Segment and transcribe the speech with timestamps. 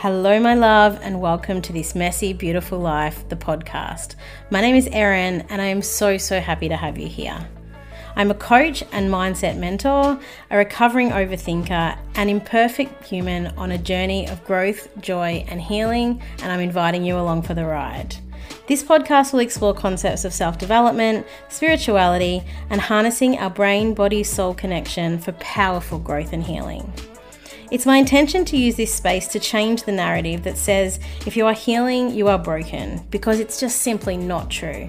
[0.00, 4.14] Hello, my love, and welcome to this Messy, Beautiful Life, the podcast.
[4.50, 7.48] My name is Erin, and I am so, so happy to have you here.
[8.14, 14.28] I'm a coach and mindset mentor, a recovering overthinker, an imperfect human on a journey
[14.28, 18.16] of growth, joy, and healing, and I'm inviting you along for the ride.
[18.66, 24.52] This podcast will explore concepts of self development, spirituality, and harnessing our brain body soul
[24.52, 26.92] connection for powerful growth and healing.
[27.72, 31.46] It's my intention to use this space to change the narrative that says if you
[31.46, 34.88] are healing, you are broken, because it's just simply not true.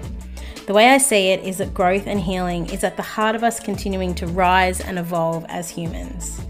[0.66, 3.42] The way I see it is that growth and healing is at the heart of
[3.42, 6.40] us continuing to rise and evolve as humans.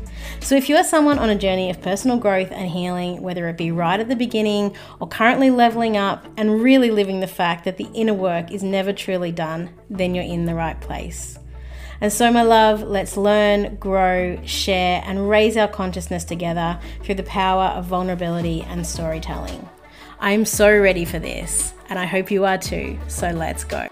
[0.41, 3.56] So, if you are someone on a journey of personal growth and healing, whether it
[3.56, 7.79] be right at the beginning or currently leveling up and really living the fact that
[7.79, 11.38] the inner work is never truly done, then you're in the right place.
[12.01, 17.24] And so, my love, let's learn, grow, share, and raise our consciousness together through the
[17.24, 19.68] power of vulnerability and storytelling.
[20.21, 22.96] I'm so ready for this, and I hope you are too.
[23.09, 23.88] So, let's go.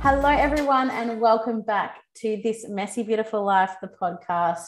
[0.00, 4.64] Hello, everyone, and welcome back to this Messy Beautiful Life, the podcast.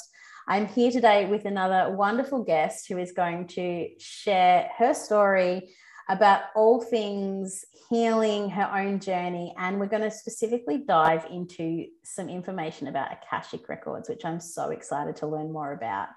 [0.47, 5.71] I'm here today with another wonderful guest who is going to share her story
[6.09, 9.55] about all things healing, her own journey.
[9.59, 14.71] And we're going to specifically dive into some information about Akashic Records, which I'm so
[14.71, 16.09] excited to learn more about.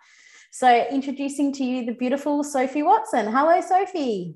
[0.52, 3.32] So, introducing to you the beautiful Sophie Watson.
[3.32, 4.36] Hello, Sophie.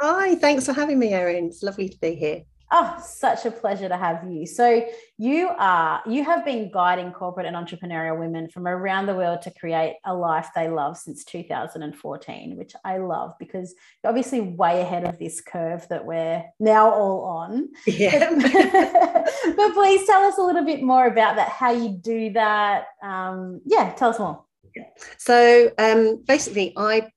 [0.00, 1.46] Hi, thanks for having me, Erin.
[1.46, 2.42] It's lovely to be here.
[2.74, 4.46] Oh, such a pleasure to have you.
[4.46, 4.86] So
[5.18, 9.50] you are you have been guiding corporate and entrepreneurial women from around the world to
[9.50, 15.04] create a life they love since 2014, which I love because you're obviously way ahead
[15.04, 17.68] of this curve that we're now all on.
[17.86, 18.30] Yeah.
[18.30, 22.86] But, but please tell us a little bit more about that, how you do that.
[23.02, 24.44] Um, yeah, tell us more.
[25.18, 27.10] So um, basically, I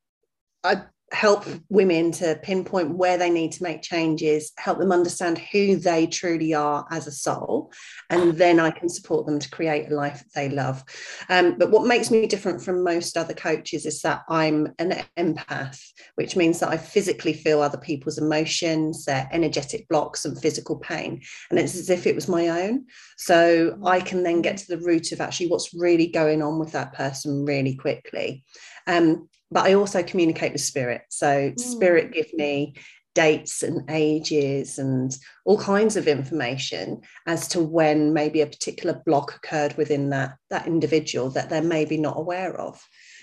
[0.66, 0.81] I
[1.12, 6.08] help women to pinpoint where they need to make changes, help them understand who they
[6.08, 7.72] truly are as a soul,
[8.10, 10.84] and then I can support them to create a life that they love.
[11.30, 15.80] Um, but what makes me different from most other coaches is that I'm an empath,
[16.16, 21.22] which means that I physically feel other people's emotions, their energetic blocks, and physical pain.
[21.52, 22.86] And it's as if it was my own.
[23.18, 26.72] So I can then get to the root of actually what's really going on with
[26.72, 28.44] that person really quickly.
[28.88, 31.03] Um, but I also communicate with spirit.
[31.09, 31.59] So mm.
[31.59, 32.75] spirit give me
[33.16, 39.33] dates and ages and all kinds of information as to when maybe a particular block
[39.35, 42.79] occurred within that that individual that they're maybe not aware of.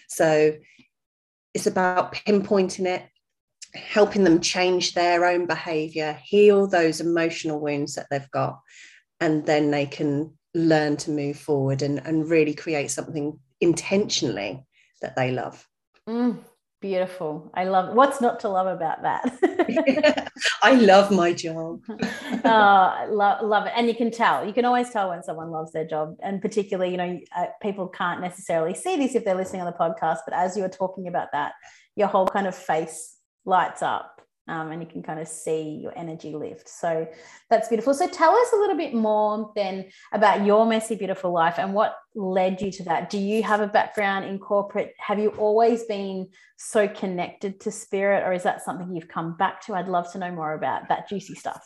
[0.09, 0.55] So
[1.55, 3.07] it's about pinpointing it,
[3.75, 8.61] helping them change their own behavior, heal those emotional wounds that they've got,
[9.21, 14.65] and then they can learn to move forward and, and really create something intentionally
[15.03, 15.67] that they love.
[16.09, 16.39] Mm,
[16.81, 17.51] beautiful.
[17.55, 20.31] I love what's not to love about that.
[20.63, 21.81] I love my job.
[22.45, 23.73] oh, love, love it.
[23.77, 26.17] And you can tell, you can always tell when someone loves their job.
[26.23, 29.79] And particularly, you know, uh, people can't necessarily see this if they're listening on the
[29.79, 31.53] podcast, but as you were talking about that,
[31.97, 35.97] your whole kind of face lights up um, and you can kind of see your
[35.97, 36.69] energy lift.
[36.69, 37.09] So
[37.49, 37.95] that's beautiful.
[37.95, 41.97] So tell us a little bit more then about your messy, beautiful life and what
[42.15, 43.09] led you to that.
[43.09, 44.95] Do you have a background in corporate?
[44.99, 49.65] Have you always been so connected to spirit, or is that something you've come back
[49.67, 49.75] to?
[49.75, 51.65] I'd love to know more about that juicy stuff.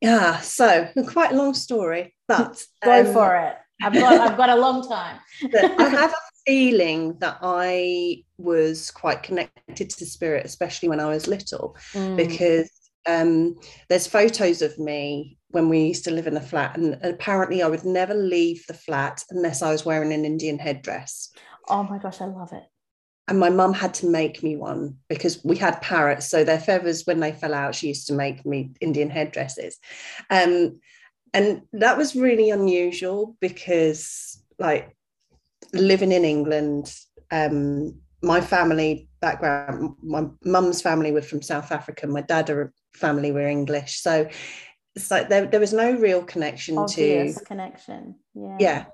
[0.00, 3.56] Yeah, so quite a long story, but go um, for it.
[3.82, 5.18] I've got I've got a long time.
[5.52, 11.26] I have a feeling that I was quite connected to spirit, especially when I was
[11.26, 12.16] little, mm.
[12.16, 12.70] because
[13.06, 13.56] um,
[13.88, 17.68] there's photos of me when we used to live in a flat, and apparently I
[17.68, 21.30] would never leave the flat unless I was wearing an Indian headdress.
[21.68, 22.64] Oh my gosh, I love it.
[23.28, 27.06] And my mum had to make me one because we had parrots, so their feathers,
[27.06, 29.78] when they fell out, she used to make me Indian headdresses.
[30.28, 30.80] Um,
[31.32, 34.96] and that was really unusual because, like,
[35.72, 36.94] living in England,
[37.30, 43.32] um, my family background, my mum's family were from South Africa, my dad or family
[43.32, 44.00] were English.
[44.00, 44.28] So
[44.94, 48.16] it's like there, there was no real connection Obvious to connection.
[48.34, 48.56] Yeah.
[48.60, 48.84] Yeah.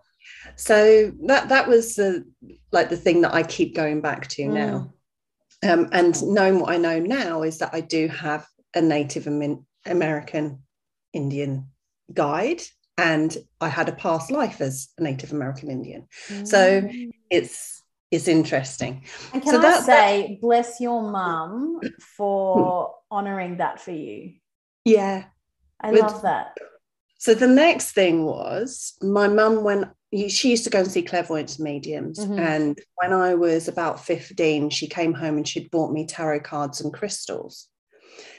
[0.57, 2.25] So that that was the
[2.73, 4.53] like the thing that I keep going back to mm.
[4.53, 4.95] now.
[5.63, 9.27] Um, and knowing what I know now is that I do have a Native
[9.87, 10.63] American
[11.13, 11.69] Indian
[12.13, 12.63] guide
[13.01, 16.07] and I had a past life as a Native American Indian.
[16.29, 16.47] Mm.
[16.47, 16.89] So
[17.31, 19.05] it's it's interesting.
[19.33, 21.81] And can so I that, say, that, bless your mum
[22.17, 24.35] for honoring that for you?
[24.85, 25.25] Yeah.
[25.81, 26.57] I With, love that.
[27.19, 29.87] so the next thing was my mum went
[30.29, 32.39] she used to go and see clairvoyants and mediums Mhm.
[32.39, 36.81] and when i was about 15 she came home and she'd bought me tarot cards
[36.83, 37.69] and crystals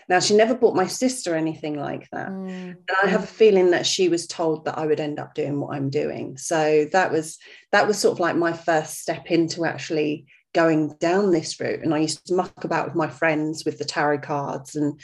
[0.09, 2.29] now she never bought my sister anything like that.
[2.29, 2.75] Mm.
[2.75, 5.59] and i have a feeling that she was told that i would end up doing
[5.59, 6.37] what i'm doing.
[6.37, 7.37] So that was
[7.71, 11.81] that was sort of like my first step into actually going down this route.
[11.81, 14.99] And i used to muck about with my friends with the tarot cards and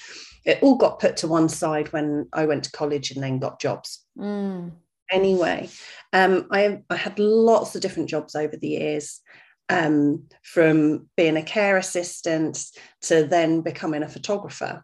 [0.46, 3.60] it all got put to one side when i went to college and then got
[3.60, 4.06] jobs.
[4.18, 4.72] Mm.
[5.12, 5.70] anyway
[6.14, 9.22] um, I, I had lots of different jobs over the years
[9.70, 12.64] um, from being a care assistant
[13.02, 14.84] to then becoming a photographer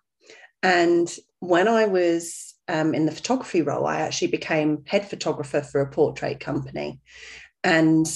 [0.64, 5.82] and when i was um, in the photography role i actually became head photographer for
[5.82, 7.00] a portrait company
[7.64, 8.08] and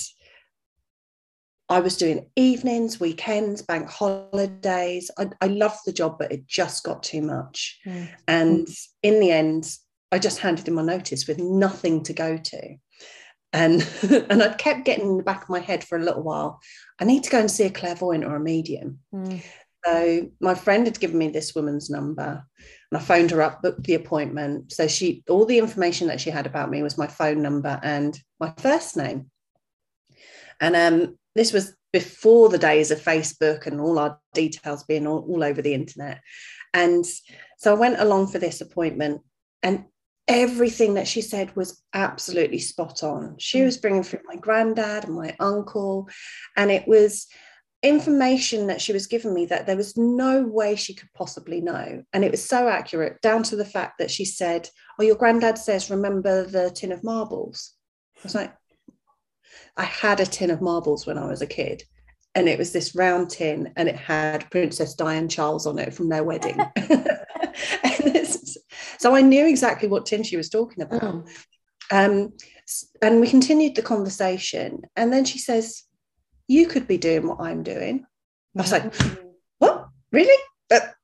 [1.69, 5.11] I was doing evenings, weekends, bank holidays.
[5.17, 7.79] I, I loved the job, but it just got too much.
[7.85, 8.07] Mm.
[8.27, 8.67] And
[9.03, 9.69] in the end,
[10.11, 12.75] I just handed in my notice with nothing to go to.
[13.51, 13.85] And,
[14.29, 16.61] and I kept getting in the back of my head for a little while.
[16.99, 18.99] I need to go and see a clairvoyant or a medium.
[19.13, 19.43] Mm.
[19.87, 22.45] So my friend had given me this woman's number
[22.91, 24.71] and I phoned her up, booked the appointment.
[24.73, 28.19] So she all the information that she had about me was my phone number and
[28.39, 29.31] my first name.
[30.59, 35.19] And um, this was before the days of Facebook and all our details being all,
[35.19, 36.19] all over the internet.
[36.73, 37.05] And
[37.57, 39.21] so I went along for this appointment
[39.63, 39.85] and
[40.27, 43.35] everything that she said was absolutely spot on.
[43.37, 43.65] She Mm.
[43.65, 46.09] was bringing through my granddad and my uncle,
[46.57, 47.27] and it was
[47.83, 52.03] information that she was giving me that there was no way she could possibly know.
[52.13, 54.69] And it was so accurate, down to the fact that she said,
[54.99, 57.73] Oh, your granddad says, remember the tin of marbles?
[58.17, 58.53] I was like,
[59.75, 61.83] I had a tin of marbles when I was a kid.
[62.33, 66.09] And it was this round tin, and it had Princess Diane Charles on it from
[66.09, 66.59] their wedding.
[67.83, 68.57] And it's-
[68.99, 71.01] so I knew exactly what tin she was talking about.
[71.01, 71.27] Mm.
[71.91, 72.33] Um,
[73.01, 74.81] and we continued the conversation.
[74.95, 75.83] And then she says,
[76.47, 78.05] You could be doing what I'm doing.
[78.57, 78.93] I was like,
[79.59, 79.89] What?
[80.11, 80.41] Really?
[80.69, 80.95] But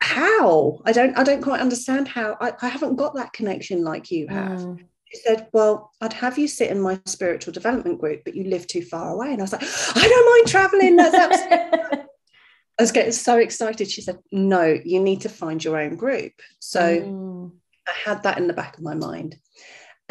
[0.00, 0.80] how?
[0.84, 2.36] I don't I don't quite understand how.
[2.40, 4.58] I, I haven't got that connection like you have.
[4.60, 4.84] Mm.
[5.06, 8.66] She said, Well, I'd have you sit in my spiritual development group, but you live
[8.66, 9.32] too far away.
[9.32, 10.96] And I was like, I don't mind traveling.
[10.96, 11.98] That's absolutely
[12.78, 13.90] I was getting so excited.
[13.90, 16.32] She said, No, you need to find your own group.
[16.58, 17.52] So Mm.
[17.86, 19.36] I had that in the back of my mind.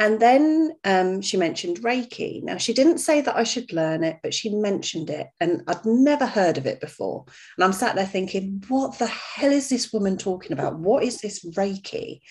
[0.01, 2.41] And then um, she mentioned Reiki.
[2.41, 5.27] Now, she didn't say that I should learn it, but she mentioned it.
[5.39, 7.23] And I'd never heard of it before.
[7.55, 10.79] And I'm sat there thinking, what the hell is this woman talking about?
[10.79, 12.21] What is this Reiki?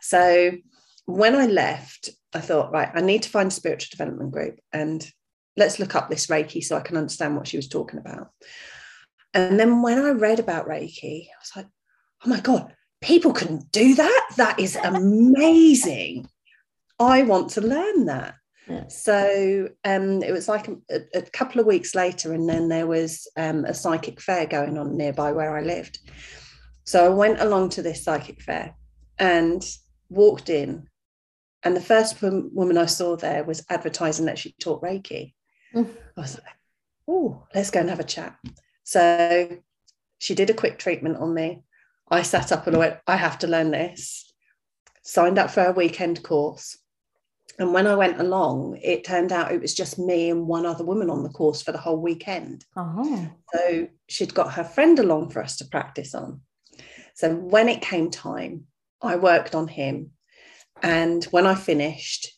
[0.00, 0.52] So
[1.04, 5.06] when I left, I thought, right, I need to find a spiritual development group and
[5.58, 8.28] let's look up this Reiki so I can understand what she was talking about.
[9.34, 11.66] And then when I read about Reiki, I was like,
[12.24, 14.30] oh my God, people can do that.
[14.38, 16.26] That is amazing.
[17.02, 18.34] I want to learn that.
[18.68, 18.86] Yeah.
[18.88, 23.28] So um, it was like a, a couple of weeks later, and then there was
[23.36, 25.98] um, a psychic fair going on nearby where I lived.
[26.84, 28.74] So I went along to this psychic fair
[29.18, 29.62] and
[30.08, 30.88] walked in.
[31.64, 35.34] And the first woman I saw there was advertising that she taught Reiki.
[35.74, 35.88] Mm.
[36.16, 36.56] I was like,
[37.08, 38.36] oh, let's go and have a chat.
[38.84, 39.58] So
[40.18, 41.62] she did a quick treatment on me.
[42.10, 44.32] I sat up and I went, I have to learn this.
[45.02, 46.78] Signed up for a weekend course.
[47.58, 50.84] And when I went along, it turned out it was just me and one other
[50.84, 52.64] woman on the course for the whole weekend.
[52.76, 53.28] Oh.
[53.54, 56.40] So she'd got her friend along for us to practice on.
[57.14, 58.64] So when it came time,
[59.02, 60.12] I worked on him.
[60.82, 62.28] And when I finished,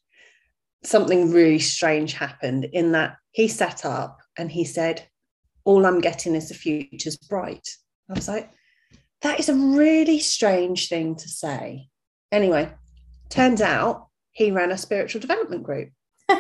[0.83, 5.07] something really strange happened in that he sat up and he said,
[5.65, 7.69] All I'm getting is the future's bright.
[8.11, 8.51] I was like,
[9.23, 11.89] That is a really strange thing to say.
[12.33, 12.73] Anyway,
[13.29, 15.89] turns out he ran a spiritual development group.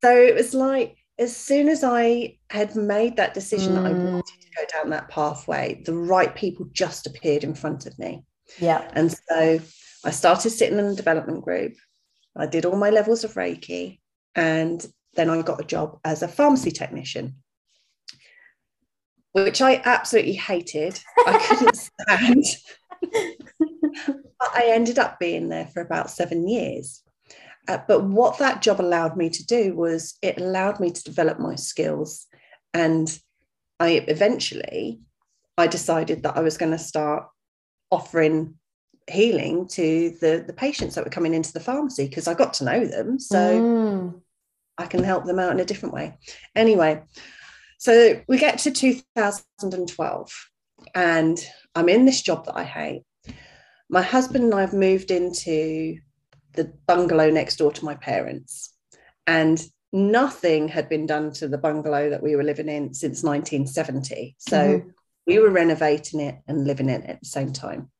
[0.00, 4.04] So it was like, as soon as I had made that decision that I Mm.
[4.12, 8.24] wanted to go down that pathway, the right people just appeared in front of me.
[8.60, 8.88] yeah.
[8.94, 9.58] And so
[10.04, 11.72] I started sitting in the development group.
[12.36, 13.98] I did all my levels of Reiki.
[14.36, 17.42] And then I got a job as a pharmacy technician,
[19.32, 21.00] which I absolutely hated.
[21.26, 21.74] I couldn't
[22.06, 22.44] stand.
[24.40, 27.02] I ended up being there for about seven years.
[27.66, 31.38] Uh, but what that job allowed me to do was it allowed me to develop
[31.38, 32.26] my skills.
[32.72, 33.18] And
[33.78, 35.00] I eventually
[35.58, 37.26] I decided that I was going to start
[37.90, 38.54] offering
[39.10, 42.64] healing to the, the patients that were coming into the pharmacy because I got to
[42.64, 43.18] know them.
[43.18, 44.20] So Mm.
[44.78, 46.16] I can help them out in a different way.
[46.54, 47.02] Anyway,
[47.78, 50.48] so we get to 2012
[50.94, 51.38] and
[51.74, 53.04] I'm in this job that I hate.
[53.88, 55.98] my husband and I have moved into
[56.54, 58.74] the bungalow next door to my parents,
[59.26, 64.36] and nothing had been done to the bungalow that we were living in since 1970.
[64.38, 64.88] So mm-hmm.
[65.26, 67.90] we were renovating it and living in it at the same time.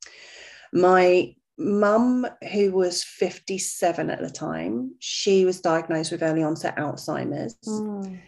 [0.71, 7.55] My mum, who was 57 at the time, she was diagnosed with early onset Alzheimer's.
[7.67, 8.19] Mm.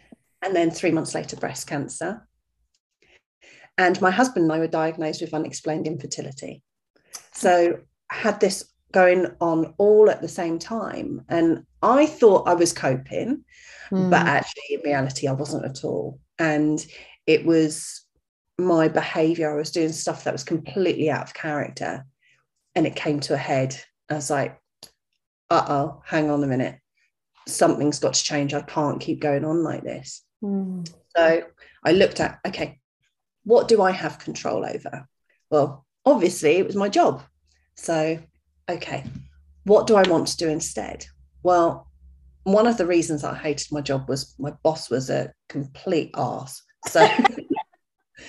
[0.43, 2.27] And then three months later, breast cancer.
[3.81, 6.61] And my husband and I were diagnosed with unexplained infertility.
[7.33, 7.79] So
[8.11, 11.25] I had this going on all at the same time.
[11.29, 13.43] And I thought I was coping,
[13.89, 14.09] mm.
[14.11, 16.19] but actually, in reality, I wasn't at all.
[16.37, 16.85] And
[17.25, 18.03] it was
[18.59, 19.51] my behavior.
[19.51, 22.05] I was doing stuff that was completely out of character.
[22.75, 23.75] And it came to a head.
[24.11, 24.61] I was like,
[25.49, 26.77] uh oh, hang on a minute.
[27.47, 28.53] Something's got to change.
[28.53, 30.21] I can't keep going on like this.
[30.43, 30.87] Mm.
[31.17, 31.41] So
[31.83, 32.77] I looked at, okay,
[33.43, 35.07] what do I have control over?
[35.49, 37.23] Well, obviously, it was my job.
[37.75, 38.19] So,
[38.69, 39.03] okay,
[39.63, 41.05] what do I want to do instead?
[41.43, 41.87] Well,
[42.43, 46.61] one of the reasons I hated my job was my boss was a complete arse.
[46.87, 47.07] So,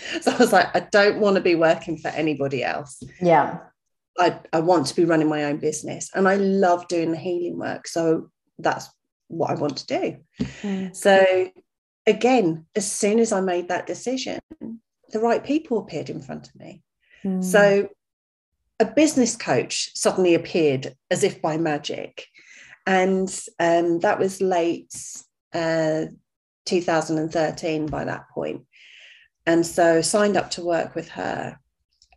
[0.21, 3.03] so I was like, I don't want to be working for anybody else.
[3.21, 3.59] Yeah.
[4.19, 7.59] I, I want to be running my own business and I love doing the healing
[7.59, 7.87] work.
[7.87, 8.91] So that's
[9.29, 10.17] what I want to do.
[10.63, 10.95] Mm.
[10.95, 11.51] So
[12.07, 14.39] again, as soon as I made that decision,
[15.13, 16.83] the right people appeared in front of me.
[17.25, 17.45] Mm.
[17.45, 17.89] So
[18.81, 22.27] a business coach suddenly appeared as if by magic.
[22.87, 23.29] And
[23.61, 24.93] um, that was late
[25.53, 26.07] uh,
[26.67, 28.63] 2013 by that point.
[29.47, 31.59] And so signed up to work with her.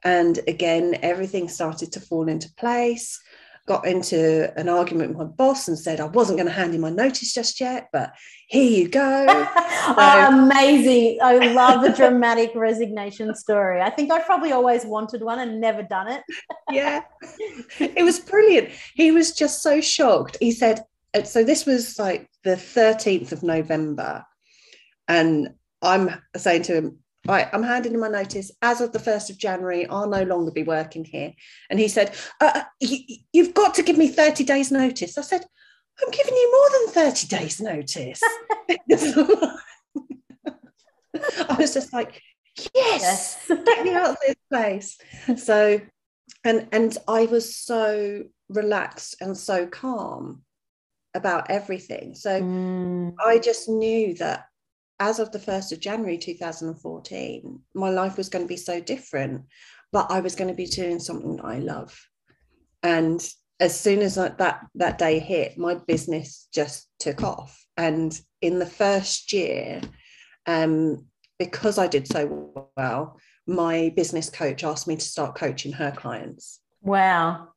[0.04, 3.20] And again, everything started to fall into place
[3.68, 6.82] got into an argument with my boss and said I wasn't going to hand in
[6.82, 8.14] my notice just yet, but
[8.48, 9.26] here you go.
[9.28, 11.20] so, oh, amazing.
[11.22, 13.82] I love a dramatic resignation story.
[13.82, 16.22] I think I probably always wanted one and never done it.
[16.72, 17.02] yeah.
[17.80, 18.70] It was brilliant.
[18.94, 20.38] He was just so shocked.
[20.40, 20.84] He said,
[21.16, 24.24] uh, so this was like the 13th of November.
[25.08, 29.30] And I'm saying to him, right, I'm handing in my notice as of the 1st
[29.32, 31.34] of January, I'll no longer be working here.
[31.70, 33.00] And he said, uh, you,
[33.34, 35.18] You've got to give me 30 days' notice.
[35.18, 35.46] I said,
[36.02, 38.22] I'm giving you more than 30 days' notice.
[41.50, 42.22] I was just like,
[42.74, 43.60] Yes, yes.
[43.66, 44.98] get me out of this place.
[45.38, 45.82] So,
[46.44, 50.44] and and I was so relaxed and so calm
[51.14, 52.16] about everything.
[52.16, 53.14] So mm.
[53.24, 54.46] I just knew that
[55.00, 59.44] as of the 1st of January 2014, my life was going to be so different,
[59.92, 61.98] but I was going to be doing something that I love.
[62.84, 63.26] And
[63.60, 67.66] as soon as I, that that day hit, my business just took off.
[67.78, 69.82] And in the first year,
[70.46, 71.06] um,
[71.40, 76.60] because I did so well, my business coach asked me to start coaching her clients.
[76.82, 77.50] Wow.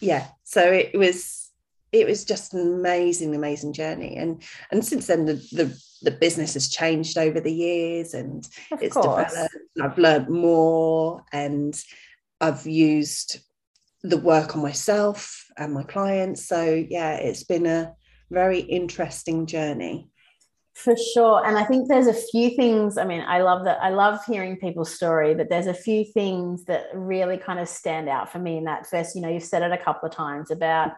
[0.00, 0.28] yeah.
[0.44, 1.50] So it was
[1.92, 4.16] it was just an amazing, amazing journey.
[4.16, 8.80] And and since then the the, the business has changed over the years and of
[8.80, 9.28] it's course.
[9.28, 9.54] developed.
[9.82, 11.78] I've learned more and
[12.40, 13.40] I've used
[14.04, 16.46] the work on myself and my clients.
[16.46, 17.92] So yeah, it's been a
[18.30, 20.08] very interesting journey.
[20.74, 21.44] For sure.
[21.44, 22.98] And I think there's a few things.
[22.98, 23.82] I mean, I love that.
[23.82, 28.08] I love hearing people's story, but there's a few things that really kind of stand
[28.08, 30.52] out for me in that first, you know, you've said it a couple of times
[30.52, 30.92] about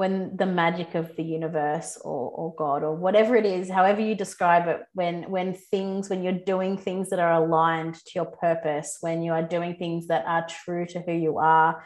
[0.00, 4.14] when the magic of the universe or, or god or whatever it is however you
[4.14, 8.96] describe it when when things when you're doing things that are aligned to your purpose
[9.02, 11.84] when you are doing things that are true to who you are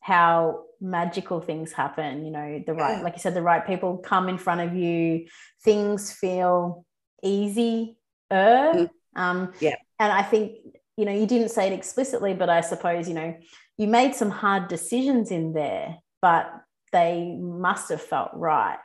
[0.00, 4.28] how magical things happen you know the right like you said the right people come
[4.28, 5.24] in front of you
[5.62, 6.84] things feel
[7.22, 7.96] easy
[8.32, 8.90] mm.
[9.14, 9.76] um yeah.
[10.00, 10.56] and i think
[10.96, 13.32] you know you didn't say it explicitly but i suppose you know
[13.78, 16.61] you made some hard decisions in there but
[16.92, 18.78] they must have felt right.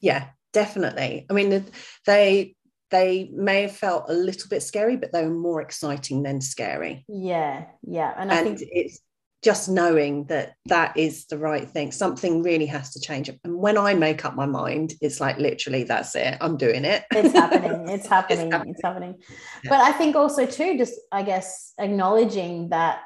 [0.00, 1.26] Yeah, definitely.
[1.30, 1.66] I mean,
[2.06, 2.56] they
[2.90, 7.04] they may have felt a little bit scary, but they were more exciting than scary.
[7.08, 9.00] Yeah, yeah, and, I and think it's
[9.44, 11.92] just knowing that that is the right thing.
[11.92, 13.28] Something really has to change.
[13.28, 16.38] And when I make up my mind, it's like literally that's it.
[16.40, 17.04] I'm doing it.
[17.10, 17.88] It's happening.
[17.94, 18.46] It's happening.
[18.46, 18.70] it's happening.
[18.74, 19.14] It's happening.
[19.62, 19.70] Yeah.
[19.70, 23.02] But I think also too, just I guess acknowledging that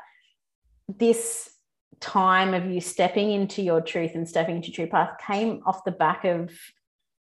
[0.89, 1.51] this
[2.01, 5.91] time of you stepping into your truth and stepping into true path came off the
[5.91, 6.53] back of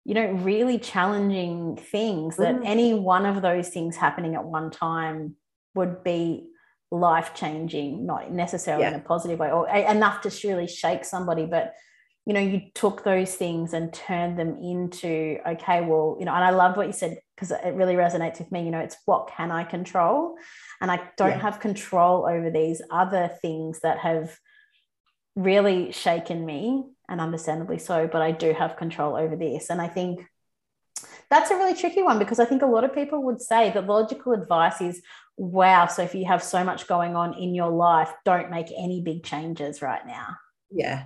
[0.05, 2.61] you know really challenging things that mm.
[2.65, 5.35] any one of those things happening at one time
[5.75, 6.47] would be
[6.91, 8.89] life changing not necessarily yeah.
[8.89, 11.73] in a positive way or enough to really shake somebody but
[12.25, 16.43] you know you took those things and turned them into okay well you know and
[16.43, 19.31] i love what you said because it really resonates with me you know it's what
[19.35, 20.35] can i control
[20.81, 21.39] and i don't yeah.
[21.39, 24.37] have control over these other things that have
[25.35, 29.69] really shaken me and understandably so but i do have control over this.
[29.69, 30.25] And i think
[31.29, 33.87] that's a really tricky one because i think a lot of people would say that
[33.87, 35.01] logical advice is
[35.37, 39.01] wow so if you have so much going on in your life don't make any
[39.01, 40.37] big changes right now.
[40.71, 41.05] Yeah.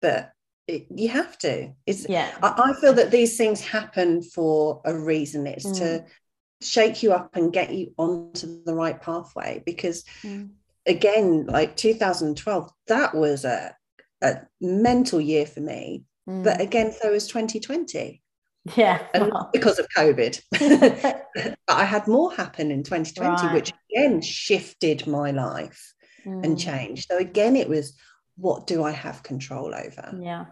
[0.00, 0.32] But
[0.66, 1.72] it, you have to.
[1.86, 2.30] It's yeah.
[2.42, 5.46] I, I, feel that these things happen for a reason.
[5.46, 5.78] It's mm.
[5.78, 6.04] to
[6.60, 10.50] shake you up and get you onto the right pathway because mm.
[10.86, 13.74] Again like 2012 that was a,
[14.22, 16.04] a mental year for me.
[16.28, 16.44] Mm.
[16.44, 18.22] but again so was 2020
[18.76, 19.02] yeah.
[19.14, 20.40] And because of covid.
[21.34, 23.54] But i had more happen in 2020 right.
[23.54, 26.44] which again shifted my life mm.
[26.44, 27.08] and changed.
[27.08, 27.96] So again it was
[28.36, 30.18] what do i have control over?
[30.20, 30.46] Yeah.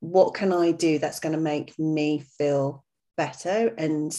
[0.00, 2.84] What can i do that's going to make me feel
[3.16, 4.12] better and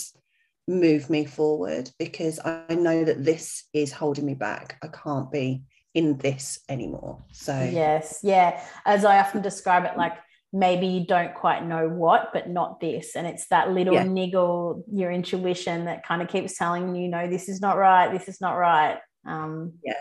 [0.68, 4.78] move me forward because I know that this is holding me back.
[4.84, 7.24] I can't be in this anymore.
[7.32, 8.64] So, yes, yeah.
[8.86, 10.14] As I often describe it, like
[10.54, 13.16] maybe you don't quite know what, but not this.
[13.16, 14.04] And it's that little yeah.
[14.04, 18.12] niggle, your intuition that kind of keeps telling you, no, this is not right.
[18.12, 19.00] This is not right.
[19.26, 19.94] Um, yeah.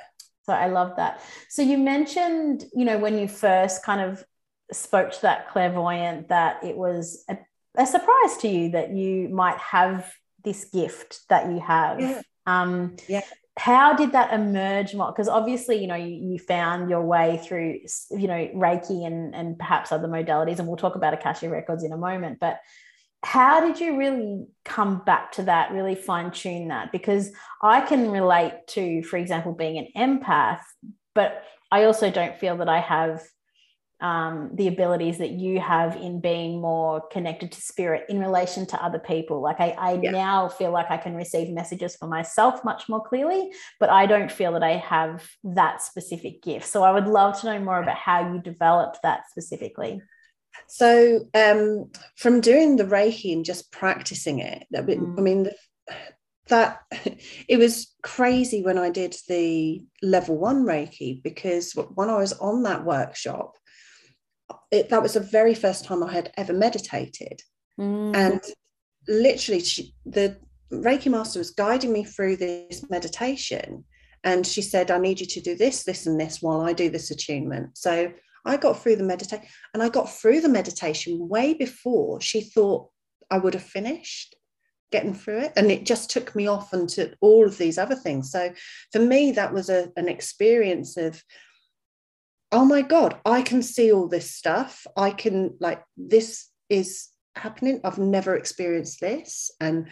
[0.44, 1.20] So I love that.
[1.48, 4.24] So you mentioned, you know, when you first kind of
[4.72, 7.38] spoke to that clairvoyant, that it was a,
[7.76, 10.12] a surprise to you that you might have
[10.46, 12.00] this gift that you have.
[12.00, 12.22] Yeah.
[12.46, 13.20] Um, yeah.
[13.58, 15.10] How did that emerge more?
[15.12, 19.58] Because obviously, you know, you, you, found your way through, you know, Reiki and, and
[19.58, 22.38] perhaps other modalities, and we'll talk about Akashic Records in a moment.
[22.38, 22.60] But
[23.24, 26.92] how did you really come back to that, really fine tune that?
[26.92, 30.60] Because I can relate to, for example, being an empath,
[31.14, 33.22] but I also don't feel that I have
[34.00, 38.84] um, the abilities that you have in being more connected to spirit in relation to
[38.84, 39.40] other people.
[39.40, 40.10] Like I, I yeah.
[40.10, 43.50] now feel like I can receive messages for myself much more clearly,
[43.80, 46.66] but I don't feel that I have that specific gift.
[46.66, 50.02] So I would love to know more about how you developed that specifically.
[50.68, 55.18] So um, from doing the Reiki and just practicing it, mm.
[55.18, 55.50] I mean,
[56.48, 56.80] that
[57.48, 62.62] it was crazy when I did the level one Reiki because when I was on
[62.64, 63.54] that workshop,
[64.70, 67.42] it, that was the very first time I had ever meditated.
[67.78, 68.16] Mm.
[68.16, 68.40] And
[69.08, 70.36] literally, she, the
[70.72, 73.84] Reiki master was guiding me through this meditation.
[74.24, 76.90] And she said, I need you to do this, this, and this while I do
[76.90, 77.78] this attunement.
[77.78, 78.12] So
[78.44, 82.88] I got through the meditation and I got through the meditation way before she thought
[83.30, 84.36] I would have finished
[84.92, 85.52] getting through it.
[85.56, 88.30] And it just took me off into all of these other things.
[88.30, 88.52] So
[88.92, 91.22] for me, that was a, an experience of
[92.52, 94.86] oh my god i can see all this stuff.
[94.96, 97.80] I can like this is happening.
[97.84, 99.50] I've never experienced this.
[99.60, 99.88] And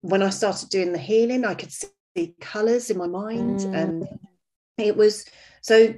[0.00, 3.60] when i started doing the healing i could see colors in my mind.
[3.60, 3.74] Mm.
[3.76, 4.08] and
[4.78, 5.24] it was
[5.60, 5.94] so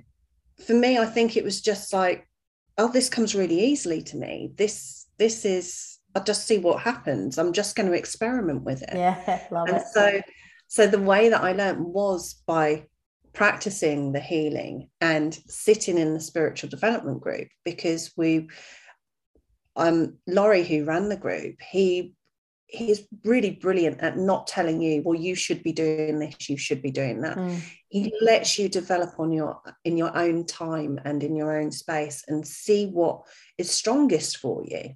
[0.67, 2.29] for me i think it was just like
[2.77, 4.53] oh this comes really easily to me.
[4.57, 7.39] This this is i just see what happens.
[7.39, 8.95] I'm just going to experiment with it.
[8.95, 9.87] Yeah love and it.
[9.93, 10.21] so
[10.69, 12.87] so the way that i learned was by
[13.35, 18.49] practicing the healing and sitting in the spiritual development group because we
[19.77, 22.15] um Laurie who ran the group he
[22.67, 26.81] he's really brilliant at not telling you well you should be doing this you should
[26.81, 27.37] be doing that.
[27.37, 27.61] Mm.
[27.89, 32.25] he lets you develop on your in your own time and in your own space
[32.29, 33.23] and see what
[33.59, 34.95] is strongest for you.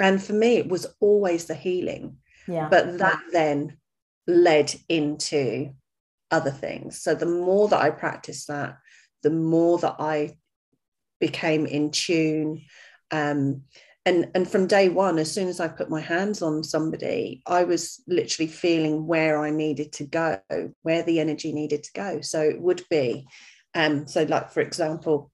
[0.00, 2.16] And for me it was always the healing.
[2.48, 2.68] Yeah.
[2.68, 3.76] But that then
[4.26, 5.74] led into
[6.30, 7.00] other things.
[7.00, 8.78] So the more that I practiced that,
[9.22, 10.36] the more that I
[11.20, 12.62] became in tune.
[13.10, 13.62] Um,
[14.04, 17.64] and, and from day one, as soon as I put my hands on somebody, I
[17.64, 20.40] was literally feeling where I needed to go,
[20.82, 22.20] where the energy needed to go.
[22.20, 23.26] So it would be,
[23.74, 25.30] um, so like for example,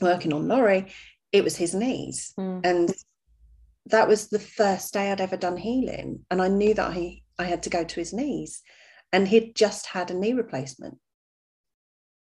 [0.00, 0.92] working on Laurie,
[1.30, 2.32] it was his knees.
[2.38, 2.60] Mm.
[2.64, 2.94] And
[3.86, 6.24] that was the first day I'd ever done healing.
[6.30, 8.62] And I knew that I, I had to go to his knees
[9.12, 10.98] and he'd just had a knee replacement.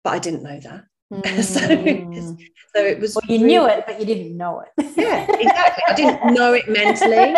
[0.04, 0.84] But I didn't know that.
[1.12, 1.42] Mm.
[1.44, 1.60] so,
[2.74, 3.14] so it was.
[3.14, 4.92] Well, you really, knew it, but you didn't know it.
[4.96, 5.84] yeah, exactly.
[5.88, 7.34] I didn't know it mentally,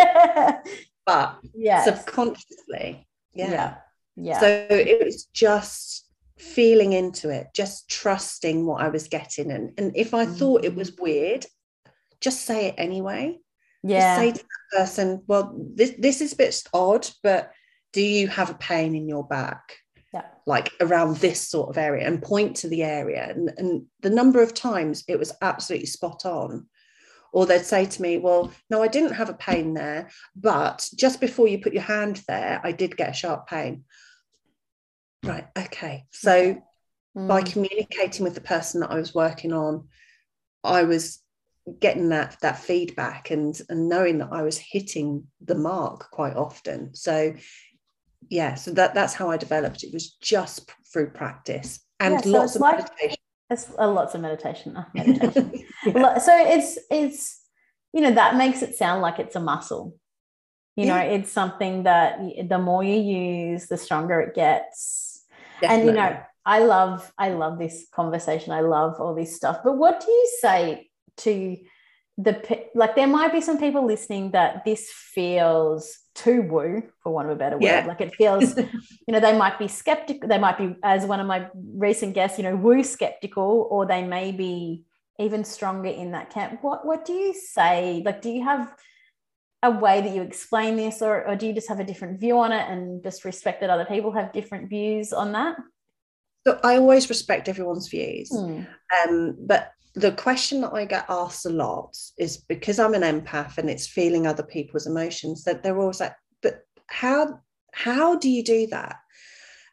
[1.07, 1.85] but yes.
[1.85, 3.07] subconsciously.
[3.35, 3.51] Yeah.
[3.51, 3.75] yeah.
[4.17, 4.41] Yeah.
[4.41, 9.51] So it was just feeling into it, just trusting what I was getting.
[9.51, 10.37] And, and if I mm.
[10.37, 11.01] thought it was mm.
[11.01, 11.47] weird,
[12.21, 13.39] just say it anyway.
[13.83, 14.01] Yeah.
[14.01, 17.51] Just say to that person, well, this, this is a bit odd, but
[17.95, 19.79] do you have a pain in your back?
[20.13, 20.27] Yeah.
[20.47, 23.31] Like around this sort of area and point to the area.
[23.31, 26.67] And, and the number of times it was absolutely spot on.
[27.33, 31.21] Or they'd say to me, Well, no, I didn't have a pain there, but just
[31.21, 33.85] before you put your hand there, I did get a sharp pain.
[35.25, 35.47] Right.
[35.57, 36.05] Okay.
[36.11, 36.63] So
[37.17, 37.29] mm.
[37.29, 39.89] by communicating with the person that I was working on,
[40.63, 41.21] I was
[41.81, 46.95] getting that that feedback and and knowing that I was hitting the mark quite often.
[46.95, 47.35] So
[48.35, 49.85] yeah, so that that's how I developed.
[49.85, 53.17] It was just through practice and yeah, so lots of like, meditation.
[53.49, 54.77] It's uh, lots of meditation.
[54.77, 55.53] Uh, meditation.
[55.87, 56.19] yeah.
[56.19, 57.41] So it's it's
[57.93, 59.97] you know that makes it sound like it's a muscle.
[60.75, 60.95] You yeah.
[60.97, 62.19] know, it's something that
[62.49, 65.25] the more you use, the stronger it gets.
[65.61, 65.77] Definitely.
[65.77, 68.53] And you know, I love I love this conversation.
[68.53, 69.59] I love all this stuff.
[69.63, 71.57] But what do you say to
[72.17, 77.29] the like there might be some people listening that this feels too woo for want
[77.29, 77.85] of a better word yeah.
[77.87, 78.69] like it feels you
[79.09, 82.45] know they might be skeptical they might be as one of my recent guests you
[82.45, 84.85] know woo skeptical or they may be
[85.19, 88.73] even stronger in that camp what what do you say like do you have
[89.65, 92.39] a way that you explain this or, or do you just have a different view
[92.39, 95.57] on it and just respect that other people have different views on that
[96.47, 98.31] so I always respect everyone's views.
[98.31, 98.67] Mm.
[99.09, 103.59] Um, but the question that I get asked a lot is because I'm an empath
[103.59, 107.41] and it's feeling other people's emotions that they're always like, but how
[107.73, 108.97] how do you do that?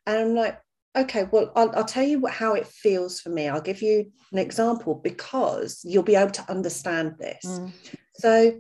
[0.05, 0.60] And I'm like,
[0.95, 3.47] okay, well, I'll, I'll tell you what, how it feels for me.
[3.47, 7.45] I'll give you an example because you'll be able to understand this.
[7.45, 7.71] Mm.
[8.15, 8.60] So,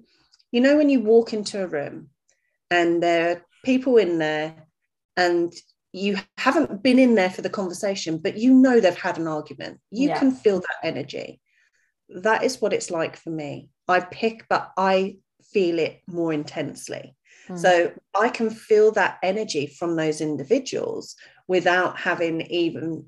[0.51, 2.09] you know, when you walk into a room
[2.69, 4.55] and there are people in there
[5.17, 5.53] and
[5.91, 9.79] you haven't been in there for the conversation, but you know they've had an argument.
[9.89, 10.19] You yeah.
[10.19, 11.41] can feel that energy
[12.15, 13.69] that is what it's like for me.
[13.87, 15.17] I pick, but I
[15.51, 17.15] feel it more intensely.
[17.47, 17.59] Mm.
[17.59, 21.15] So I can feel that energy from those individuals
[21.47, 23.05] without having even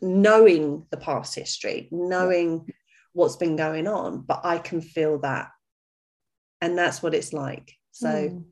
[0.00, 2.72] knowing the past history, knowing
[3.12, 5.50] what's been going on, but I can feel that.
[6.60, 7.72] And that's what it's like.
[7.92, 8.44] So, mm.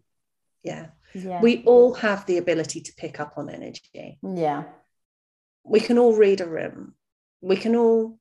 [0.62, 0.88] yeah.
[1.14, 1.40] yeah.
[1.40, 4.18] We all have the ability to pick up on energy.
[4.22, 4.64] Yeah.
[5.64, 6.94] We can all read a room.
[7.40, 8.17] We can all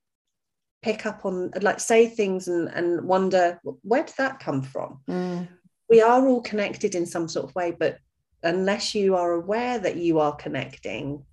[0.81, 4.99] pick up on like say things and, and wonder where did that come from?
[5.09, 5.47] Mm.
[5.89, 7.97] we are all connected in some sort of way but
[8.43, 11.23] unless you are aware that you are connecting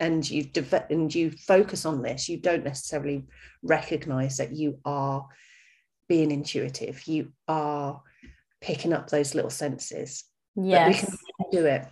[0.00, 3.26] and you dev- and you focus on this you don't necessarily
[3.62, 5.26] recognize that you are
[6.08, 7.06] being intuitive.
[7.06, 8.02] You are
[8.60, 10.24] picking up those little senses.
[10.56, 11.08] Yes we
[11.44, 11.86] can do it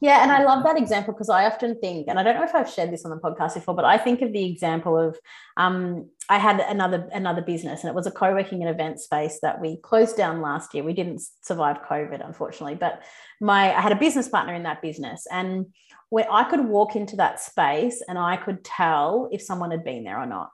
[0.00, 2.54] yeah, and I love that example because I often think, and I don't know if
[2.54, 5.18] I've shared this on the podcast before, but I think of the example of
[5.56, 9.60] um, I had another another business, and it was a co-working and event space that
[9.60, 10.84] we closed down last year.
[10.84, 13.02] We didn't survive COVID, unfortunately, but
[13.40, 15.66] my I had a business partner in that business, and
[16.12, 20.04] where I could walk into that space and I could tell if someone had been
[20.04, 20.50] there or not.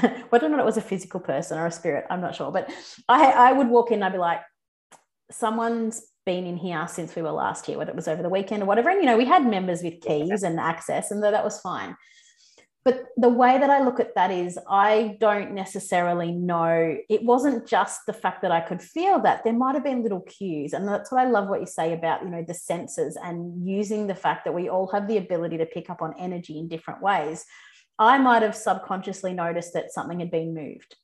[0.28, 2.70] Whether or not it was a physical person or a spirit, I'm not sure, but
[3.08, 4.42] I I would walk in and I'd be like,
[5.32, 8.62] someone's been in here since we were last here, whether it was over the weekend
[8.62, 8.90] or whatever.
[8.90, 11.96] And, you know, we had members with keys and access, and that was fine.
[12.84, 16.96] But the way that I look at that is, I don't necessarily know.
[17.08, 19.44] It wasn't just the fact that I could feel that.
[19.44, 20.72] There might have been little cues.
[20.72, 24.08] And that's what I love what you say about, you know, the senses and using
[24.08, 27.00] the fact that we all have the ability to pick up on energy in different
[27.00, 27.44] ways.
[28.00, 30.96] I might have subconsciously noticed that something had been moved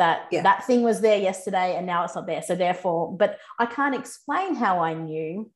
[0.00, 0.42] that yeah.
[0.42, 2.42] that thing was there yesterday and now it's not there.
[2.42, 5.50] So therefore but i can't explain how i knew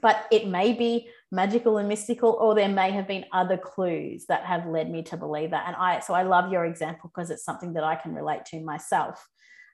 [0.00, 4.44] but it may be magical and mystical or there may have been other clues that
[4.44, 5.64] have led me to believe that.
[5.68, 8.60] And i so i love your example because it's something that i can relate to
[8.60, 9.28] myself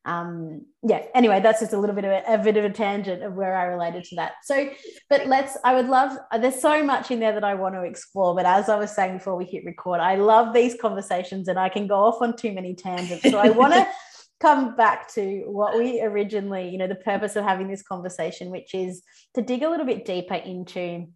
[0.06, 3.22] um yeah anyway that's just a little bit of a, a, bit of a tangent
[3.22, 4.70] of where i related to that so
[5.10, 8.34] but let's i would love there's so much in there that i want to explore
[8.34, 11.68] but as i was saying before we hit record i love these conversations and i
[11.68, 13.86] can go off on too many tangents so i want to
[14.40, 18.74] come back to what we originally you know the purpose of having this conversation which
[18.74, 19.02] is
[19.34, 21.06] to dig a little bit deeper into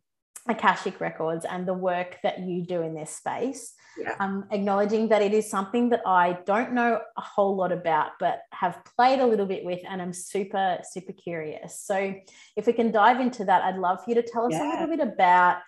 [0.46, 3.72] Akashic Records and the work that you do in this space.
[3.98, 4.14] Yeah.
[4.20, 8.40] Um, acknowledging that it is something that I don't know a whole lot about, but
[8.52, 11.80] have played a little bit with, and I'm super, super curious.
[11.80, 12.14] So,
[12.56, 14.62] if we can dive into that, I'd love for you to tell us yeah.
[14.62, 15.58] a little bit about,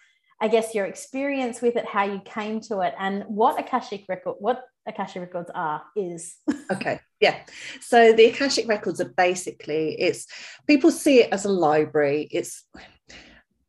[0.40, 4.36] I guess, your experience with it, how you came to it, and what Akashic Record,
[4.38, 6.36] what Akashic Records are, is.
[6.72, 7.00] okay.
[7.20, 7.36] Yeah.
[7.80, 10.26] So the Akashic Records are basically it's
[10.66, 12.28] people see it as a library.
[12.30, 12.64] It's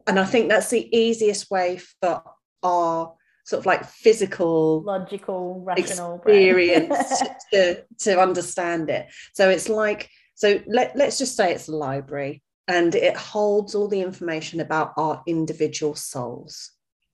[0.07, 2.23] and I think that's the easiest way for
[2.63, 3.13] our
[3.47, 9.07] sort of like physical logical rational experience to, to understand it.
[9.33, 13.87] So it's like so let, let's just say it's a library and it holds all
[13.87, 16.71] the information about our individual souls.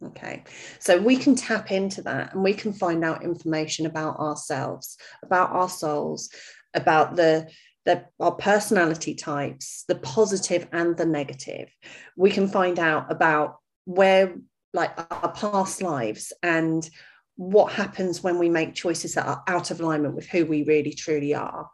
[0.08, 0.44] Okay.
[0.80, 5.52] So we can tap into that and we can find out information about ourselves about
[5.52, 6.30] our souls
[6.74, 7.48] about the
[7.86, 11.70] the, our personality types, the positive and the negative.
[12.16, 14.36] We can find out about where,
[14.74, 16.90] like, our past lives and
[17.36, 20.94] what happens when we make choices that are out of alignment with who we really
[20.94, 21.70] truly are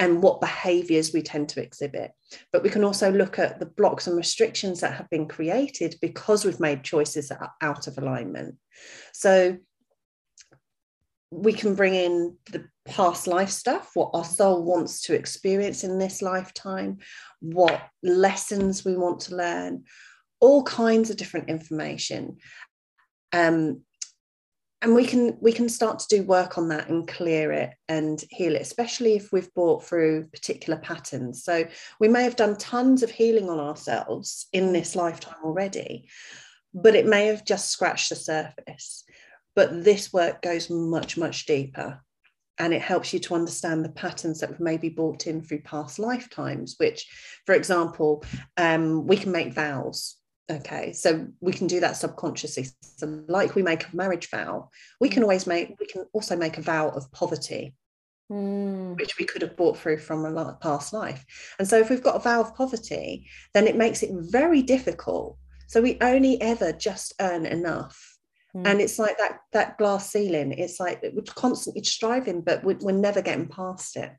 [0.00, 2.12] and what behaviors we tend to exhibit.
[2.52, 6.44] But we can also look at the blocks and restrictions that have been created because
[6.44, 8.56] we've made choices that are out of alignment.
[9.12, 9.58] So
[11.30, 15.98] we can bring in the past life stuff, what our soul wants to experience in
[15.98, 16.98] this lifetime,
[17.40, 19.84] what lessons we want to learn,
[20.40, 22.38] all kinds of different information.
[23.32, 23.82] Um,
[24.80, 28.22] and we can we can start to do work on that and clear it and
[28.30, 31.42] heal it especially if we've brought through particular patterns.
[31.42, 31.66] So
[31.98, 36.08] we may have done tons of healing on ourselves in this lifetime already
[36.74, 39.04] but it may have just scratched the surface.
[39.56, 42.00] But this work goes much much deeper
[42.58, 45.98] and it helps you to understand the patterns that have maybe brought in through past
[45.98, 47.08] lifetimes which
[47.46, 48.24] for example
[48.56, 50.17] um, we can make vows
[50.50, 54.68] okay so we can do that subconsciously so like we make a marriage vow
[55.00, 55.24] we can mm.
[55.24, 57.74] always make we can also make a vow of poverty
[58.32, 58.96] mm.
[58.98, 61.24] which we could have brought through from a past life
[61.58, 65.36] and so if we've got a vow of poverty then it makes it very difficult
[65.66, 68.16] so we only ever just earn enough
[68.56, 68.66] mm.
[68.66, 72.92] and it's like that that glass ceiling it's like we're constantly striving but we're, we're
[72.92, 74.12] never getting past it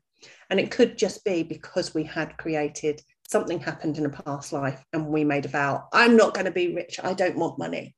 [0.50, 4.84] and it could just be because we had created something happened in a past life
[4.92, 6.98] and we made a vow i'm not going to be rich.
[7.02, 7.94] I don't want money.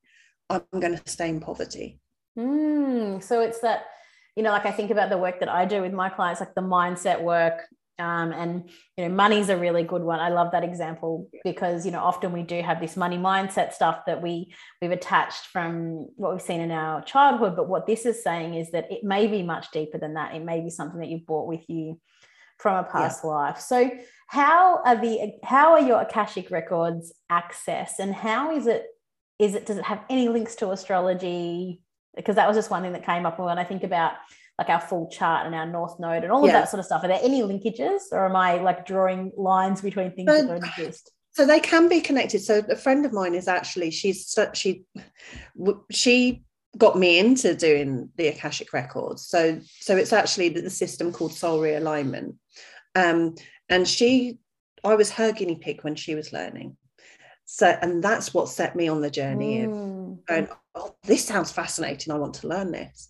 [0.49, 1.99] I'm going to stay in poverty.
[2.37, 3.85] Mm, so it's that
[4.35, 6.55] you know like i think about the work that i do with my clients like
[6.55, 7.61] the mindset work
[7.99, 10.19] um, and you know money's a really good one.
[10.19, 14.01] I love that example because you know often we do have this money mindset stuff
[14.07, 18.23] that we we've attached from what we've seen in our childhood but what this is
[18.23, 20.33] saying is that it may be much deeper than that.
[20.33, 21.99] It may be something that you've brought with you
[22.63, 23.29] from a past yeah.
[23.29, 23.59] life.
[23.59, 23.91] So
[24.27, 28.85] how are the how are your akashic records accessed and how is it
[29.37, 31.81] is it does it have any links to astrology?
[32.15, 34.13] Because that was just one thing that came up when i think about
[34.57, 37.03] like our full chart and our north node and all of that sort of stuff.
[37.03, 41.11] Are there any linkages or am i like drawing lines between things that don't exist?
[41.33, 42.41] So they can be connected.
[42.41, 44.85] So a friend of mine is actually she's she
[45.91, 46.43] she
[46.77, 49.27] got me into doing the akashic records.
[49.27, 52.35] So so it's actually the system called soul realignment.
[52.95, 53.35] Um,
[53.69, 54.39] and she
[54.83, 56.77] i was her guinea pig when she was learning.
[57.45, 60.13] So and that's what set me on the journey mm.
[60.13, 62.13] of going oh this sounds fascinating.
[62.13, 63.09] I want to learn this.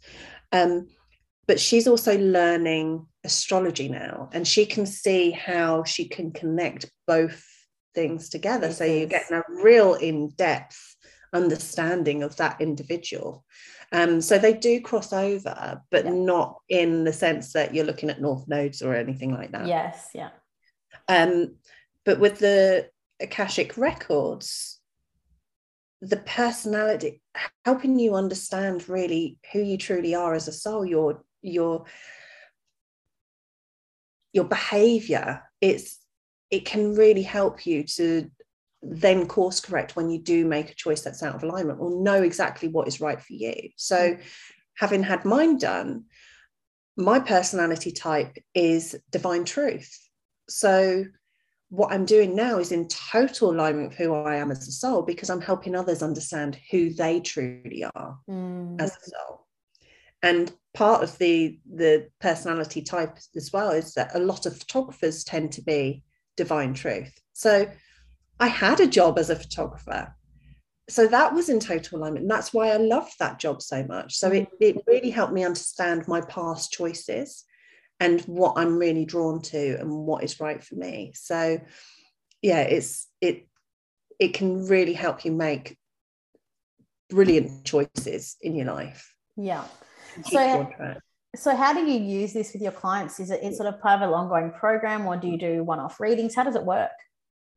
[0.52, 0.88] Um,
[1.48, 7.46] but she's also learning astrology now and she can see how she can connect both
[7.94, 8.72] things together.
[8.72, 10.93] So you're getting a real in-depth
[11.34, 13.44] understanding of that individual.
[13.92, 16.12] Um, so they do cross over but yeah.
[16.12, 19.68] not in the sense that you're looking at north nodes or anything like that.
[19.68, 20.30] Yes yeah.
[21.08, 21.56] Um,
[22.06, 24.80] but with the Akashic records,
[26.02, 27.22] the personality,
[27.66, 31.86] helping you understand really who you truly are as a soul, your your
[34.34, 36.00] your behavior, it's
[36.52, 38.30] it can really help you to
[38.84, 42.22] then course correct when you do make a choice that's out of alignment or know
[42.22, 43.70] exactly what is right for you.
[43.78, 44.22] So, mm.
[44.76, 46.06] having had mine done,
[46.96, 49.98] my personality type is divine truth.
[50.50, 51.06] So
[51.70, 55.02] what I'm doing now is in total alignment with who I am as a soul
[55.02, 58.80] because I'm helping others understand who they truly are mm.
[58.80, 59.48] as a soul.
[60.22, 65.24] And part of the the personality type as well is that a lot of photographers
[65.24, 66.04] tend to be
[66.38, 67.12] divine truth.
[67.34, 67.68] So
[68.44, 70.14] I had a job as a photographer.
[70.90, 72.24] So that was in total alignment.
[72.24, 74.16] And that's why I loved that job so much.
[74.16, 77.46] So it, it really helped me understand my past choices
[78.02, 81.14] and what I'm really drawn to and what is right for me.
[81.16, 81.62] So
[82.42, 83.48] yeah, it's it
[84.20, 85.78] it can really help you make
[87.10, 89.16] brilliant choices in your life.
[89.38, 89.64] Yeah.
[90.26, 90.70] So
[91.34, 93.22] so how do you use this with your clients?
[93.22, 96.36] Is it sort of part of an ongoing program or do you do one-off readings?
[96.36, 96.92] How does it work?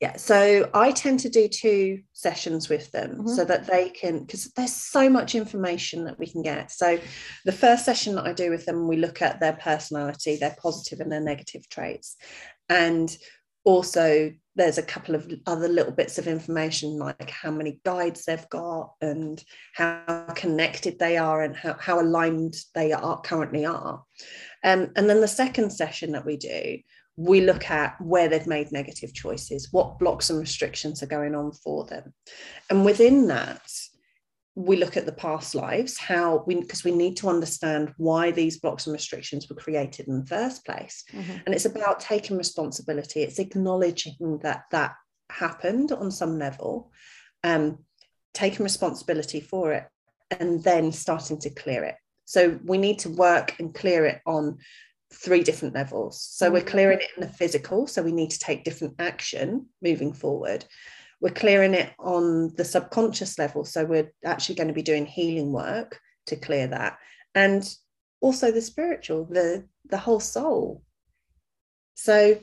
[0.01, 3.29] Yeah, so I tend to do two sessions with them mm-hmm.
[3.29, 6.71] so that they can, because there's so much information that we can get.
[6.71, 6.99] So,
[7.47, 11.01] the first session that I do with them, we look at their personality, their positive
[11.01, 12.17] and their negative traits.
[12.69, 13.17] And
[13.65, 18.49] also, there's a couple of other little bits of information like how many guides they've
[18.51, 19.43] got and
[19.75, 24.03] how connected they are and how, how aligned they are currently are.
[24.63, 26.79] Um, and then the second session that we do,
[27.17, 31.53] we look at where they've made negative choices, what blocks and restrictions are going on
[31.53, 32.13] for them.
[32.69, 33.63] And within that,
[34.55, 38.59] we look at the past lives, how we, because we need to understand why these
[38.59, 41.05] blocks and restrictions were created in the first place.
[41.13, 41.37] Mm-hmm.
[41.45, 44.95] And it's about taking responsibility, it's acknowledging that that
[45.31, 46.91] happened on some level,
[47.45, 47.79] um,
[48.33, 49.85] taking responsibility for it,
[50.31, 51.97] and then starting to clear it.
[52.25, 54.59] So we need to work and clear it on
[55.13, 56.21] three different levels.
[56.21, 56.69] So we're mm-hmm.
[56.69, 57.87] clearing it in the physical.
[57.87, 60.65] So we need to take different action moving forward.
[61.21, 63.65] We're clearing it on the subconscious level.
[63.65, 66.99] So we're actually going to be doing healing work to clear that.
[67.35, 67.69] And
[68.21, 70.83] also the spiritual, the the whole soul.
[71.95, 72.39] So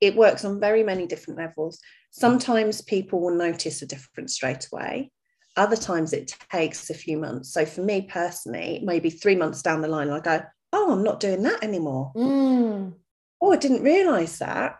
[0.00, 1.80] it works on very many different levels.
[2.10, 5.10] Sometimes people will notice a difference straight away.
[5.56, 7.52] Other times it takes a few months.
[7.52, 11.20] So for me personally, maybe three months down the line, I go, oh, I'm not
[11.20, 12.12] doing that anymore.
[12.16, 12.94] Mm.
[13.40, 14.76] Oh, I didn't realize that.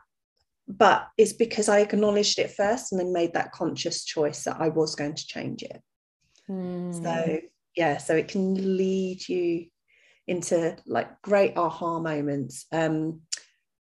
[0.70, 4.68] But it's because I acknowledged it first and then made that conscious choice that I
[4.68, 5.80] was going to change it.
[6.48, 7.02] Mm.
[7.02, 7.40] So,
[7.74, 9.66] yeah, so it can lead you
[10.26, 12.66] into like great aha moments.
[12.70, 13.22] Um,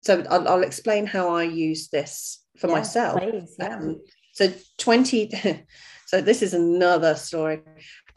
[0.00, 3.20] so I'll, I'll explain how I use this for Yeah, myself.
[3.20, 3.76] please, yeah.
[3.76, 4.00] Um,
[4.32, 5.30] so 20,
[6.06, 7.60] so this is another story.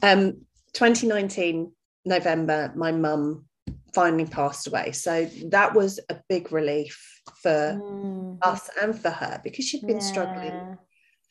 [0.01, 1.73] Um, 2019,
[2.05, 3.45] November, my mum
[3.93, 4.91] finally passed away.
[4.91, 8.37] So that was a big relief for Mm.
[8.41, 10.77] us and for her because she'd been struggling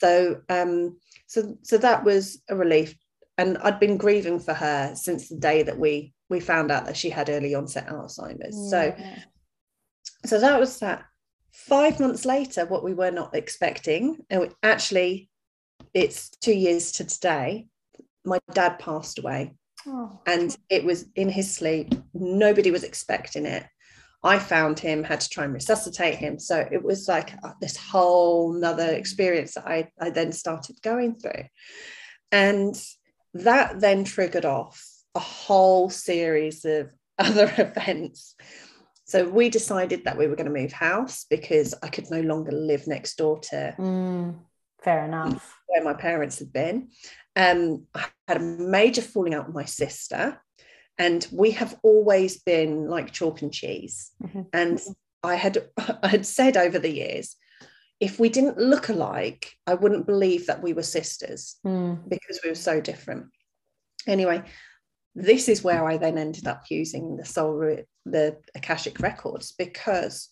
[0.00, 2.96] so um so so that was a relief
[3.38, 6.96] and i'd been grieving for her since the day that we we found out that
[6.96, 9.18] she had early onset alzheimer's so Yeah.
[10.26, 11.04] so that was that
[11.52, 15.30] five months later what we were not expecting and we- actually
[15.92, 17.68] it's two years to today
[18.24, 19.54] my dad passed away
[19.86, 20.20] Oh.
[20.26, 21.94] and it was in his sleep.
[22.14, 23.64] Nobody was expecting it.
[24.22, 26.38] I found him had to try and resuscitate him.
[26.38, 31.16] So it was like uh, this whole nother experience that I, I then started going
[31.16, 31.44] through.
[32.32, 32.74] And
[33.34, 34.82] that then triggered off
[35.14, 38.34] a whole series of other events.
[39.04, 42.52] So we decided that we were going to move house because i could no longer
[42.52, 44.38] live next door to Mm.
[44.84, 45.58] Fair enough.
[45.66, 46.90] where my parents had been.
[47.36, 50.40] Um, I had a major falling out with my sister,
[50.98, 54.12] and we have always been like chalk and cheese.
[54.22, 54.46] Mhm.
[54.52, 54.80] And
[55.22, 55.58] I had
[56.02, 57.34] I had said over the years,
[57.98, 62.08] if we didn't look alike, I wouldn't believe that we were sisters Mm.
[62.08, 63.26] because we were so different.
[64.06, 64.42] Anyway,
[65.14, 70.28] this is where I then ended up using the soul the Akashic records because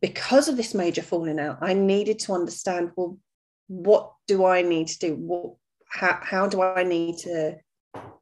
[0.00, 3.18] because of this major falling out, I needed to understand well,
[3.68, 5.14] what do I need to do?
[5.14, 5.54] What
[5.88, 7.58] how, how do I need to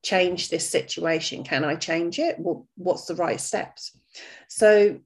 [0.03, 1.45] change this situation?
[1.45, 2.39] Can I change it?
[2.39, 3.97] What, what's the right steps?
[4.49, 4.99] So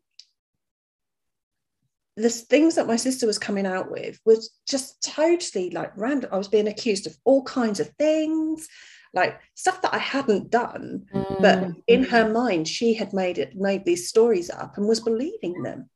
[2.16, 6.30] the things that my sister was coming out with was just totally like random.
[6.32, 8.68] I was being accused of all kinds of things,
[9.12, 11.82] like stuff that I hadn't done, but Mm.
[11.86, 15.90] in her mind, she had made it made these stories up and was believing them.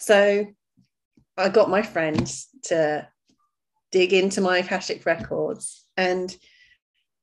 [0.00, 0.46] So
[1.36, 3.06] I got my friends to
[3.92, 6.34] dig into my Akashic records and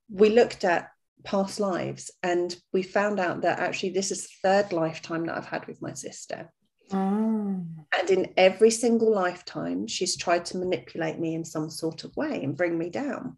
[0.10, 0.92] we looked at
[1.24, 5.48] past lives and we found out that actually this is the third lifetime that I've
[5.48, 6.54] had with my sister.
[6.92, 7.66] Mm.
[7.98, 12.44] And in every single lifetime, she's tried to manipulate me in some sort of way
[12.44, 13.38] and bring me down.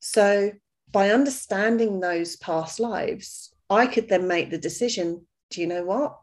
[0.00, 0.52] So,
[0.90, 6.18] by understanding those past lives, I could then make the decision do you know what?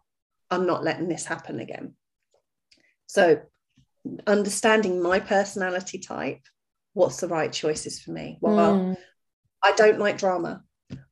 [0.49, 1.93] I'm not letting this happen again.
[3.11, 3.41] So,
[4.25, 6.39] understanding my personality type,
[6.93, 8.37] what's the right choices for me?
[8.39, 8.97] Well, Mm.
[9.61, 10.63] I don't like drama.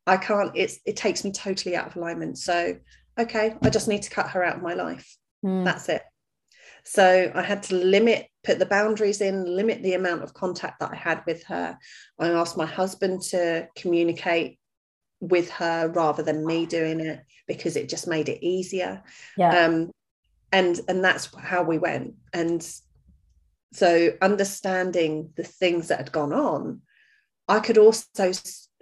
[0.08, 2.38] I can't, it's, it takes me totally out of alignment.
[2.38, 2.78] So,
[3.20, 5.14] okay, I just need to cut her out of my life.
[5.46, 5.66] Mm.
[5.66, 6.02] That's it.
[6.86, 10.92] So I had to limit, put the boundaries in, limit the amount of contact that
[10.94, 11.78] I had with her.
[12.18, 14.58] I asked my husband to communicate
[15.20, 19.04] with her rather than me doing it because it just made it easier.
[19.36, 19.66] yeah.
[19.66, 19.92] Um,
[20.52, 22.16] and and that's how we went.
[22.34, 22.62] And
[23.74, 26.82] so understanding the things that had gone on,
[27.48, 28.32] I could also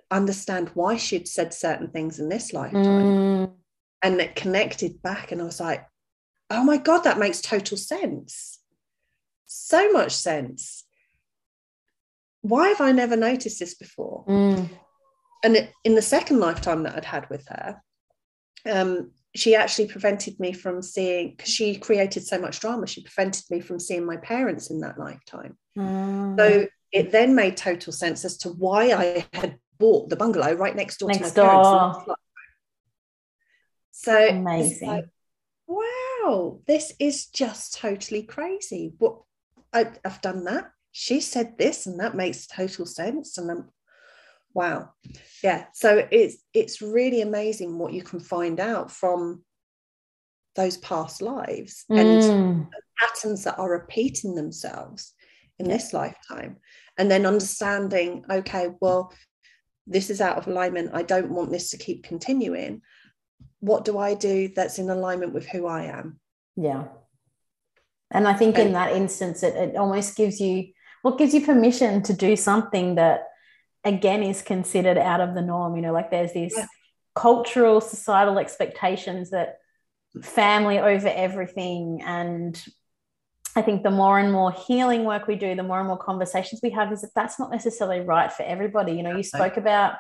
[0.10, 3.54] understand why she'd said certain things in this lifetime Mm.
[4.02, 5.86] and it connected back and i was like
[6.50, 8.60] oh my god that makes total sense
[9.46, 10.86] so much sense
[12.42, 14.70] why have i never noticed this before Mm.
[15.44, 17.82] and it, in the second lifetime that i'd had with her
[18.66, 23.44] um, she actually prevented me from seeing because she created so much drama she prevented
[23.52, 26.38] me from seeing my parents in that lifetime Mm.
[26.40, 30.76] so it then made total sense as to why i had bought the bungalow right
[30.76, 31.88] next door Next to my parents door.
[31.98, 32.16] lifetime.
[33.92, 34.88] so Amazing.
[34.88, 35.06] like,
[35.68, 38.94] wow, this is just totally crazy.
[38.98, 39.22] What
[39.74, 40.72] I, I've done that.
[40.92, 43.38] She said this, and that makes total sense.
[43.38, 43.70] And I'm,
[44.58, 44.90] wow,
[45.44, 45.66] yeah.
[45.74, 49.44] So it's it's really amazing what you can find out from
[50.56, 52.68] those past lives and Mm.
[53.00, 55.14] patterns that are repeating themselves
[55.60, 56.58] in this lifetime,
[56.98, 59.14] and then understanding, okay, well,
[59.86, 60.90] this is out of alignment.
[60.94, 62.82] I don't want this to keep continuing.
[63.60, 66.20] What do i do that's in alignment with who i am?
[66.56, 66.86] Yeah.
[68.10, 70.56] And i think and, in that instance it, it almost gives you
[71.04, 73.20] what gives you permission to do something that
[73.84, 76.66] again is considered out of the norm you know like there's this yeah.
[77.16, 79.58] cultural societal expectations that
[80.22, 82.64] family over everything and
[83.58, 86.62] I think the more and more healing work we do, the more and more conversations
[86.62, 88.92] we have, is that that's not necessarily right for everybody.
[88.92, 89.96] You know, you spoke about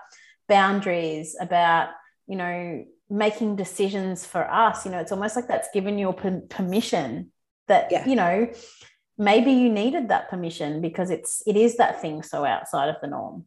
[0.47, 1.89] boundaries, about,
[2.27, 4.85] you know, making decisions for us.
[4.85, 6.13] You know, it's almost like that's given you
[6.49, 7.31] permission
[7.67, 8.07] that, yeah.
[8.07, 8.47] you know,
[9.17, 13.07] maybe you needed that permission because it's it is that thing so outside of the
[13.07, 13.45] norm.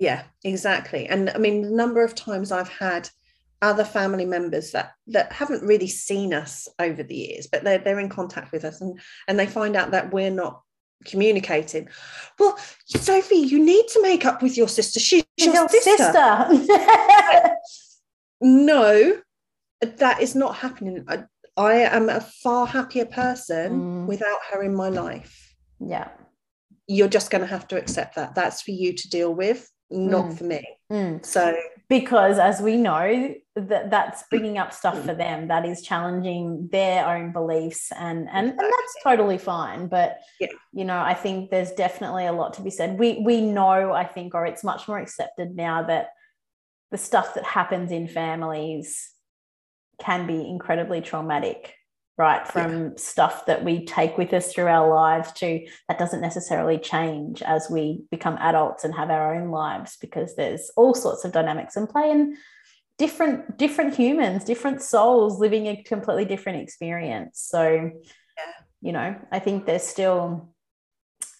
[0.00, 1.06] Yeah, exactly.
[1.06, 3.08] And I mean, the number of times I've had
[3.62, 8.00] other family members that that haven't really seen us over the years but they're, they're
[8.00, 8.98] in contact with us and
[9.28, 10.62] and they find out that we're not
[11.04, 11.88] communicating.
[12.38, 14.98] Well sophie you need to make up with your sister.
[14.98, 17.50] She's your, your sister, sister.
[18.40, 19.18] no
[19.80, 21.04] that is not happening.
[21.08, 21.24] I,
[21.56, 24.06] I, am a far happier person mm.
[24.06, 25.54] without her in my life.
[25.78, 26.08] Yeah.
[26.86, 28.34] You're just going to have to accept that.
[28.34, 30.38] That's for you to deal with not mm.
[30.38, 31.24] for me mm.
[31.24, 31.56] so
[31.88, 37.06] because as we know that that's bringing up stuff for them that is challenging their
[37.06, 40.48] own beliefs and and, and that's totally fine but yeah.
[40.72, 44.04] you know i think there's definitely a lot to be said we we know i
[44.04, 46.10] think or it's much more accepted now that
[46.90, 49.10] the stuff that happens in families
[50.00, 51.74] can be incredibly traumatic
[52.20, 52.90] right from yeah.
[52.96, 57.68] stuff that we take with us through our lives to that doesn't necessarily change as
[57.70, 61.86] we become adults and have our own lives because there's all sorts of dynamics in
[61.86, 62.36] play and
[62.98, 68.52] different different humans different souls living a completely different experience so yeah.
[68.82, 70.52] you know i think there's still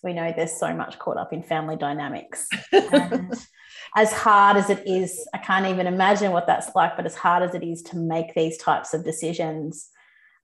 [0.03, 3.35] we know there's so much caught up in family dynamics and
[3.97, 7.43] as hard as it is i can't even imagine what that's like but as hard
[7.43, 9.91] as it is to make these types of decisions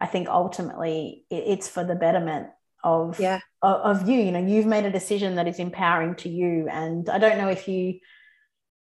[0.00, 2.48] I think ultimately it's for the betterment
[2.84, 3.40] of, yeah.
[3.62, 4.20] of, of you.
[4.20, 6.68] You know, you've made a decision that is empowering to you.
[6.70, 8.00] And I don't know if you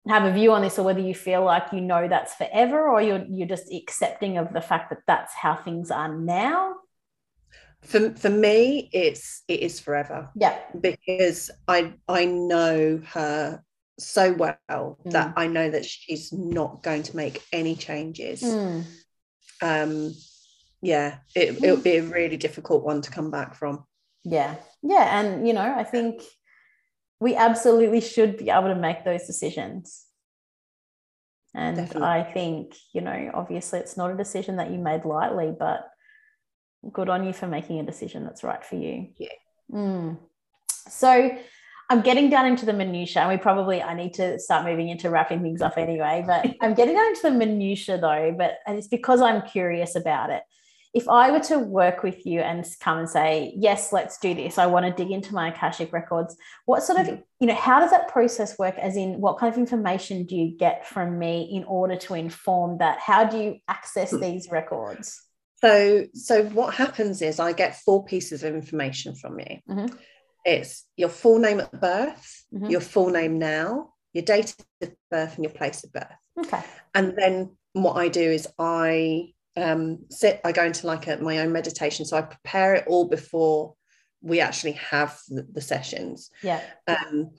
[0.07, 3.01] have a view on this or whether you feel like you know that's forever or
[3.01, 6.73] you're you're just accepting of the fact that that's how things are now
[7.83, 13.63] for, for me it's it is forever yeah because i i know her
[13.99, 14.57] so well
[15.05, 15.11] mm.
[15.11, 18.83] that i know that she's not going to make any changes mm.
[19.61, 20.11] um
[20.81, 23.85] yeah, it, it would be a really difficult one to come back from.
[24.23, 24.55] Yeah.
[24.81, 25.19] Yeah.
[25.19, 26.23] And, you know, I think
[27.19, 30.05] we absolutely should be able to make those decisions.
[31.53, 32.07] And Definitely.
[32.07, 35.87] I think, you know, obviously it's not a decision that you made lightly, but
[36.91, 39.09] good on you for making a decision that's right for you.
[39.17, 39.29] Yeah.
[39.71, 40.17] Mm.
[40.87, 41.37] So
[41.89, 45.09] I'm getting down into the minutia, and we probably I need to start moving into
[45.09, 46.23] wrapping things up anyway.
[46.25, 50.29] But I'm getting down into the minutia though, but and it's because I'm curious about
[50.29, 50.41] it
[50.93, 54.57] if I were to work with you and come and say, yes, let's do this,
[54.57, 56.35] I want to dig into my Akashic records,
[56.65, 57.21] what sort of, mm-hmm.
[57.39, 58.77] you know, how does that process work?
[58.77, 62.79] As in, what kind of information do you get from me in order to inform
[62.79, 62.99] that?
[62.99, 64.19] How do you access mm.
[64.19, 65.21] these records?
[65.57, 69.59] So, so what happens is I get four pieces of information from you.
[69.69, 69.95] Mm-hmm.
[70.43, 72.69] It's your full name at birth, mm-hmm.
[72.69, 76.07] your full name now, your date of birth, and your place of birth.
[76.37, 76.61] Okay.
[76.93, 81.39] And then what I do is I um, sit, I go into like a, my
[81.39, 82.05] own meditation.
[82.05, 83.75] So I prepare it all before
[84.21, 86.29] we actually have the, the sessions.
[86.43, 86.61] Yeah.
[86.87, 87.31] Um,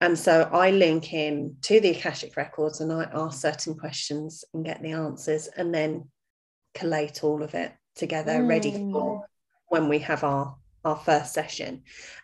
[0.00, 4.64] and so I link in to the Akashic records and I ask certain questions and
[4.64, 6.08] get the answers and then
[6.74, 8.48] collate all of it together, mm.
[8.48, 9.24] ready for
[9.68, 11.82] when we have our our first session.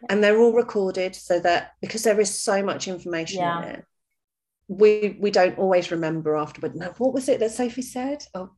[0.09, 3.62] And they're all recorded so that because there is so much information yeah.
[3.62, 3.84] in it,
[4.68, 6.76] we we don't always remember afterward.
[6.76, 8.24] Now, what was it that Sophie said?
[8.34, 8.51] Oh,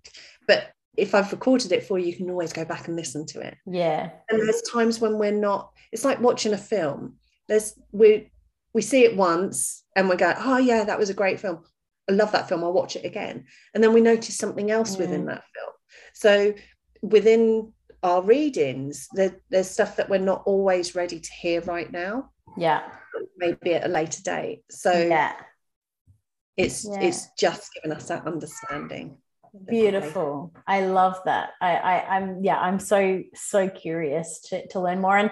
[0.47, 3.41] but if I've recorded it for you, you can always go back and listen to
[3.41, 3.57] it.
[3.67, 4.11] Yeah.
[4.29, 7.17] And there's times when we're not, it's like watching a film.
[7.49, 8.31] There's we
[8.73, 11.65] we see it once and we go, oh yeah, that was a great film.
[12.09, 12.65] I love that film.
[12.65, 13.45] I'll watch it again.
[13.73, 15.01] And then we notice something else mm.
[15.01, 15.73] within that film.
[16.15, 16.55] So
[17.03, 17.73] within
[18.03, 22.31] our readings, there, there's stuff that we're not always ready to hear right now.
[22.57, 22.83] Yeah.
[23.39, 24.63] Maybe at a later date.
[24.71, 25.35] So yeah.
[26.57, 27.01] It's yeah.
[27.01, 29.17] it's just given us that understanding
[29.67, 30.53] beautiful.
[30.67, 31.51] I love that.
[31.61, 35.17] I, I i'm yeah i'm so so curious to, to learn more.
[35.17, 35.31] And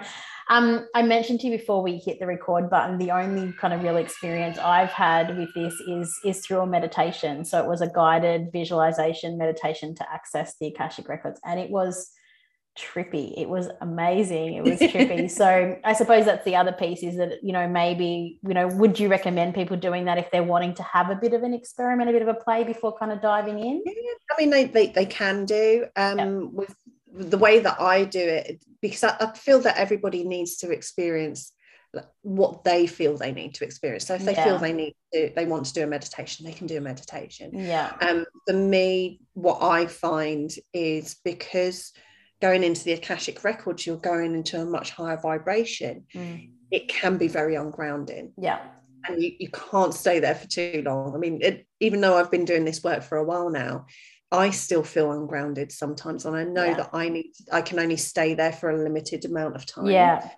[0.49, 3.81] um i mentioned to you before we hit the record button the only kind of
[3.81, 7.45] real experience i've had with this is is through a meditation.
[7.45, 11.39] So it was a guided visualization meditation to access the akashic records.
[11.45, 12.11] And it was
[12.77, 13.33] trippy.
[13.37, 14.55] It was amazing.
[14.55, 15.29] It was trippy.
[15.29, 18.99] so I suppose that's the other piece is that, you know, maybe, you know, would
[18.99, 22.09] you recommend people doing that if they're wanting to have a bit of an experiment,
[22.09, 23.83] a bit of a play before kind of diving in?
[23.85, 23.93] Yeah,
[24.31, 25.85] I mean, they, they, they can do.
[25.95, 26.25] Um, yeah.
[26.51, 26.75] With
[27.15, 31.53] the way that I do it, because I, I feel that everybody needs to experience
[32.23, 34.07] what they feel they need to experience.
[34.07, 34.45] So if they yeah.
[34.45, 37.51] feel they need to, they want to do a meditation, they can do a meditation.
[37.53, 37.93] Yeah.
[38.01, 41.93] Um, for me, what I find is because
[42.43, 46.03] going into the Akashic records, you're going into a much higher vibration.
[46.13, 46.49] Mm.
[46.71, 48.33] It can be very ungrounding.
[48.37, 48.59] Yeah.
[49.07, 51.15] And you, you can't stay there for too long.
[51.15, 53.85] I mean, it, even though I've been doing this work for a while now,
[54.29, 56.25] I still feel ungrounded sometimes.
[56.25, 56.73] And I know yeah.
[56.73, 59.85] that I need, I can only stay there for a limited amount of time.
[59.85, 60.29] Yeah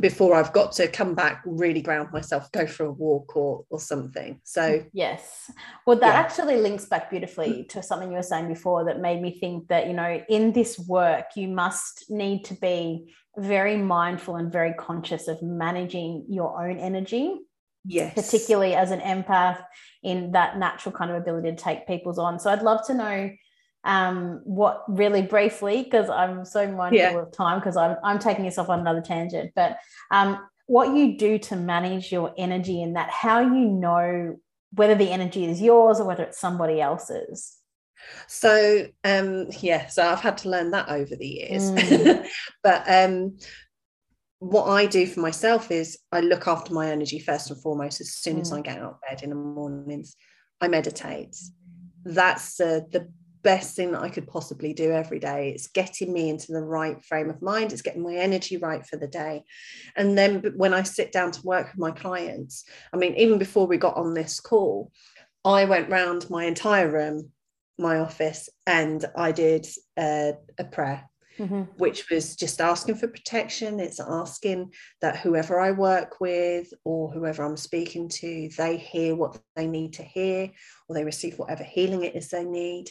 [0.00, 3.78] before I've got to come back, really ground myself, go for a walk or or
[3.78, 4.40] something.
[4.42, 5.50] So yes,
[5.86, 6.20] well, that yeah.
[6.20, 7.68] actually links back beautifully mm.
[7.70, 10.78] to something you were saying before that made me think that you know in this
[10.78, 16.78] work you must need to be very mindful and very conscious of managing your own
[16.78, 17.36] energy.
[17.86, 19.62] Yes, particularly as an empath
[20.02, 22.40] in that natural kind of ability to take people's on.
[22.40, 23.30] So I'd love to know
[23.84, 27.18] um, what really briefly, because I'm so mindful yeah.
[27.18, 29.78] of time, because I'm, I'm taking this off on another tangent, but
[30.10, 34.36] um, what you do to manage your energy in that, how you know
[34.72, 37.56] whether the energy is yours or whether it's somebody else's.
[38.26, 41.70] So um yeah, so I've had to learn that over the years.
[41.70, 42.26] Mm.
[42.62, 43.38] but um
[44.40, 48.12] what I do for myself is I look after my energy first and foremost as
[48.12, 48.40] soon mm.
[48.42, 50.16] as I get out of bed in the mornings.
[50.60, 51.36] I meditate.
[52.04, 53.10] That's uh, the
[53.44, 55.50] best thing that I could possibly do every day.
[55.50, 58.96] It's getting me into the right frame of mind, it's getting my energy right for
[58.96, 59.44] the day.
[59.94, 63.66] And then when I sit down to work with my clients, I mean, even before
[63.66, 64.90] we got on this call,
[65.44, 67.30] I went round my entire room,
[67.78, 69.66] my office, and I did
[69.96, 70.34] a
[70.72, 71.08] prayer.
[71.38, 71.62] Mm-hmm.
[71.78, 73.80] Which was just asking for protection.
[73.80, 79.40] It's asking that whoever I work with or whoever I'm speaking to, they hear what
[79.56, 80.52] they need to hear
[80.86, 82.88] or they receive whatever healing it is they need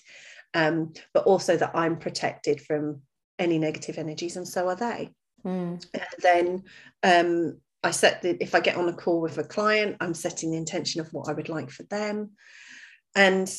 [0.54, 3.02] um, but also that I'm protected from
[3.40, 5.12] any negative energies, and so are they.
[5.46, 5.86] Mm.
[5.94, 6.64] And then
[7.04, 10.52] um, I set the, if I get on a call with a client, I'm setting
[10.52, 12.32] the intention of what I would like for them.
[13.16, 13.54] And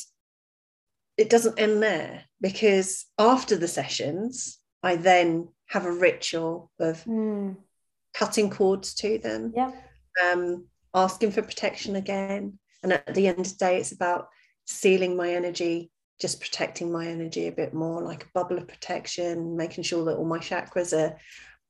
[1.17, 7.55] it doesn't end there because after the sessions, I then have a ritual of mm.
[8.13, 9.71] cutting cords to them, yeah.
[10.23, 12.59] um, asking for protection again.
[12.83, 14.27] And at the end of the day, it's about
[14.65, 19.57] sealing my energy just protecting my energy a bit more, like a bubble of protection,
[19.57, 21.17] making sure that all my chakras are,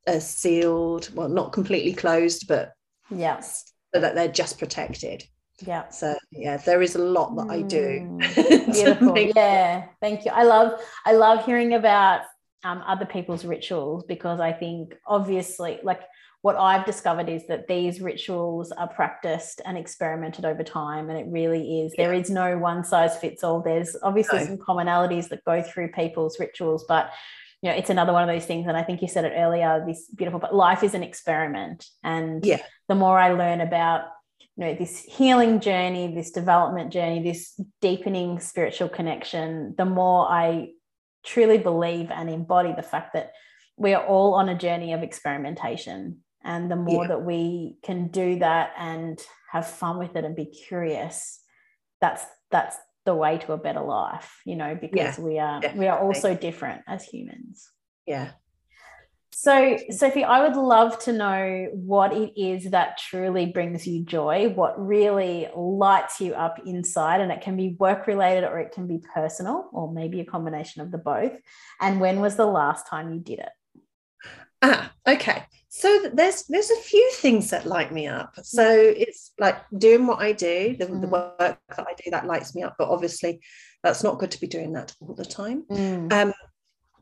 [0.08, 2.74] are sealed, well, not completely closed, but
[3.10, 5.24] yes, so that they're just protected.
[5.66, 5.88] Yeah.
[5.90, 8.00] So yeah, there is a lot that I do.
[8.02, 9.18] Mm, beautiful.
[9.18, 9.88] yeah.
[10.02, 10.32] Thank you.
[10.32, 12.22] I love I love hearing about
[12.66, 16.02] um, other people's rituals because I think obviously like
[16.46, 21.10] what I've discovered is that these rituals are practiced and experimented over time.
[21.10, 22.06] And it really is, yeah.
[22.06, 23.64] there is no one size fits all.
[23.64, 24.46] There's obviously no.
[24.46, 27.10] some commonalities that go through people's rituals, but
[27.64, 28.68] you know, it's another one of those things.
[28.68, 31.84] And I think you said it earlier, this beautiful, but life is an experiment.
[32.04, 32.62] And yeah.
[32.90, 34.02] the more I learn about
[34.56, 40.70] you know this healing journey this development journey this deepening spiritual connection the more i
[41.26, 43.34] truly believe and embody the fact that
[43.76, 47.10] we are all on a journey of experimentation and the more yeah.
[47.10, 49.22] that we can do that and
[49.52, 51.40] have fun with it and be curious
[52.00, 55.80] that's that's the way to a better life you know because yeah, we are definitely.
[55.80, 57.70] we are also different as humans
[58.08, 58.32] yeah
[59.32, 64.50] so sophie i would love to know what it is that truly brings you joy
[64.50, 68.88] what really lights you up inside and it can be work related or it can
[68.88, 71.34] be personal or maybe a combination of the both
[71.82, 73.50] and when was the last time you did it
[74.66, 75.44] ah okay.
[75.70, 78.34] So there's there's a few things that light me up.
[78.44, 81.02] So it's like doing what i do the, mm.
[81.02, 83.42] the, work that i do that lights me up but obviously
[83.84, 85.64] that's not good to be doing that all the time.
[85.70, 86.12] Mm.
[86.12, 86.34] um,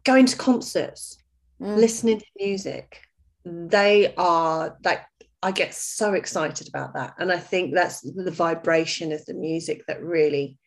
[0.03, 1.17] going to concerts
[1.61, 1.75] mm.
[1.77, 3.01] listening to music
[3.45, 5.01] they are like
[5.41, 7.13] i get so excited about that.
[7.19, 10.57] And i think that's the vibration of the music that really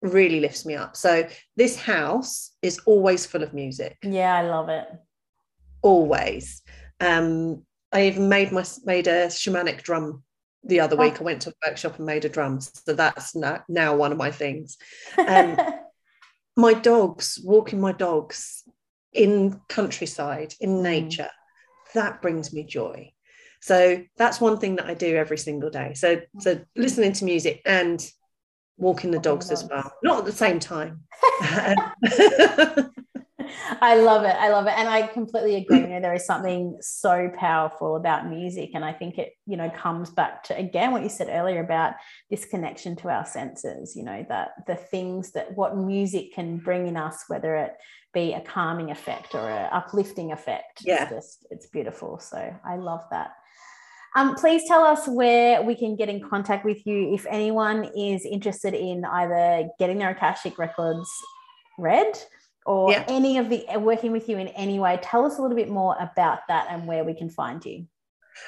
[0.00, 0.96] really lifts me up.
[0.96, 3.96] So this house is always full of music.
[4.02, 4.88] Yeah i love it
[5.82, 6.62] always
[7.02, 10.22] um, I even made my made a shamanic drum
[10.64, 11.14] the other week.
[11.16, 11.20] Oh.
[11.20, 14.18] I went to a workshop and made a drum, so that's now, now one of
[14.18, 14.78] my things.
[15.18, 15.56] Um,
[16.54, 18.64] my dogs, walking my dogs
[19.14, 20.82] in countryside, in mm.
[20.82, 21.30] nature,
[21.94, 23.10] that brings me joy.
[23.62, 25.94] So that's one thing that I do every single day.
[25.94, 28.04] So so listening to music and
[28.76, 31.04] walking the dogs as well, not at the same time.
[33.80, 34.36] I love it.
[34.36, 34.74] I love it.
[34.76, 35.80] And I completely agree.
[35.80, 38.70] You know, there is something so powerful about music.
[38.74, 41.94] And I think it, you know, comes back to again what you said earlier about
[42.30, 46.86] this connection to our senses, you know, that the things that what music can bring
[46.86, 47.74] in us, whether it
[48.12, 50.82] be a calming effect or an uplifting effect.
[50.84, 51.04] Yeah.
[51.04, 52.18] It's just it's beautiful.
[52.18, 53.32] So I love that.
[54.14, 58.26] Um, please tell us where we can get in contact with you if anyone is
[58.26, 61.08] interested in either getting their Akashic records
[61.78, 62.12] read
[62.66, 63.04] or Yeah.
[63.08, 64.98] any of the working with you in any way.
[65.02, 67.86] Tell us a little bit more about that and where we can find you.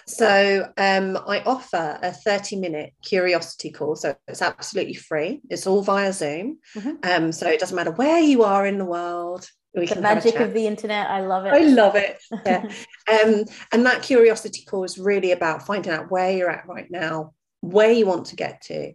[0.07, 3.97] So um, I offer a 30 minute curiosity call.
[3.97, 5.43] So it's absolutely free.
[5.51, 6.59] It's all via Zoom.
[6.75, 7.05] Mhm.
[7.07, 9.47] Um, so it doesn't matter where you are in the world.
[9.75, 11.11] We The magic of the internet.
[11.11, 11.53] I love it.
[11.53, 12.19] I love it.
[12.47, 12.63] Yeah.
[13.13, 17.35] um, and that curiosity call is really about finding out where you're at right now,
[17.61, 18.93] where you want to get to.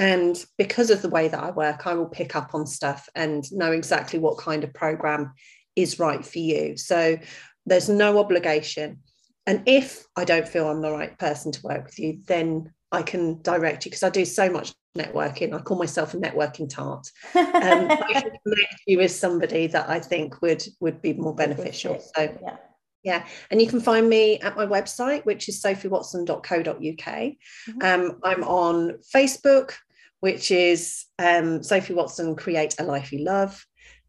[0.00, 3.44] And because of the way that I work, I will pick up on stuff and
[3.52, 5.34] know exactly what kind of program
[5.76, 6.78] is right for you.
[6.78, 7.18] So
[7.66, 9.00] there's no obligation.
[9.46, 13.02] And if I don't feel I'm the right person to work with you, then I
[13.02, 15.54] can direct you because I do so much networking.
[15.54, 17.06] I call myself a networking tart.
[17.34, 22.02] Um, I can connect you with somebody that I think would would be more beneficial.
[22.16, 22.56] So yeah.
[23.02, 26.74] yeah, and you can find me at my website, which is sophiewatson.co.uk.
[26.74, 27.82] Mhm.
[27.82, 29.74] Um, I'm on Facebook,
[30.20, 33.66] which is um, Sophie Watson Create a Life You Love,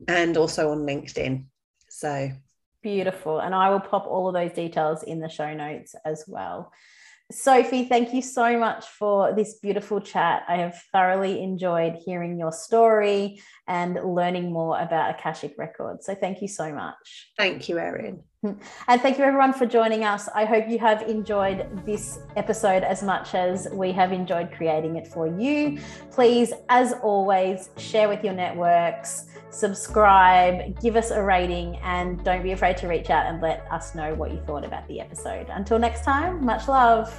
[0.08, 1.46] and also on LinkedIn.
[1.90, 2.32] So
[2.82, 3.40] Beautiful.
[3.40, 6.72] And I will pop all of those details in the show notes as well.
[7.32, 10.44] Sophie, thank you so much for this beautiful chat.
[10.48, 16.06] I have thoroughly enjoyed hearing your story and learning more about Akashic Records.
[16.06, 17.32] So thank you so much.
[17.38, 18.24] thank you, Erin.
[18.44, 20.28] And thank you everyone for joining us.
[20.34, 25.06] I hope you have enjoyed this episode as much as we have enjoyed creating it
[25.06, 25.78] for you.
[26.10, 32.54] Please, as always, share with your networks, subscribe, give us a rating, and don't be
[32.54, 35.46] afraid to reach out and let us know what you thought about the episode.
[35.50, 37.14] Until next time, much love.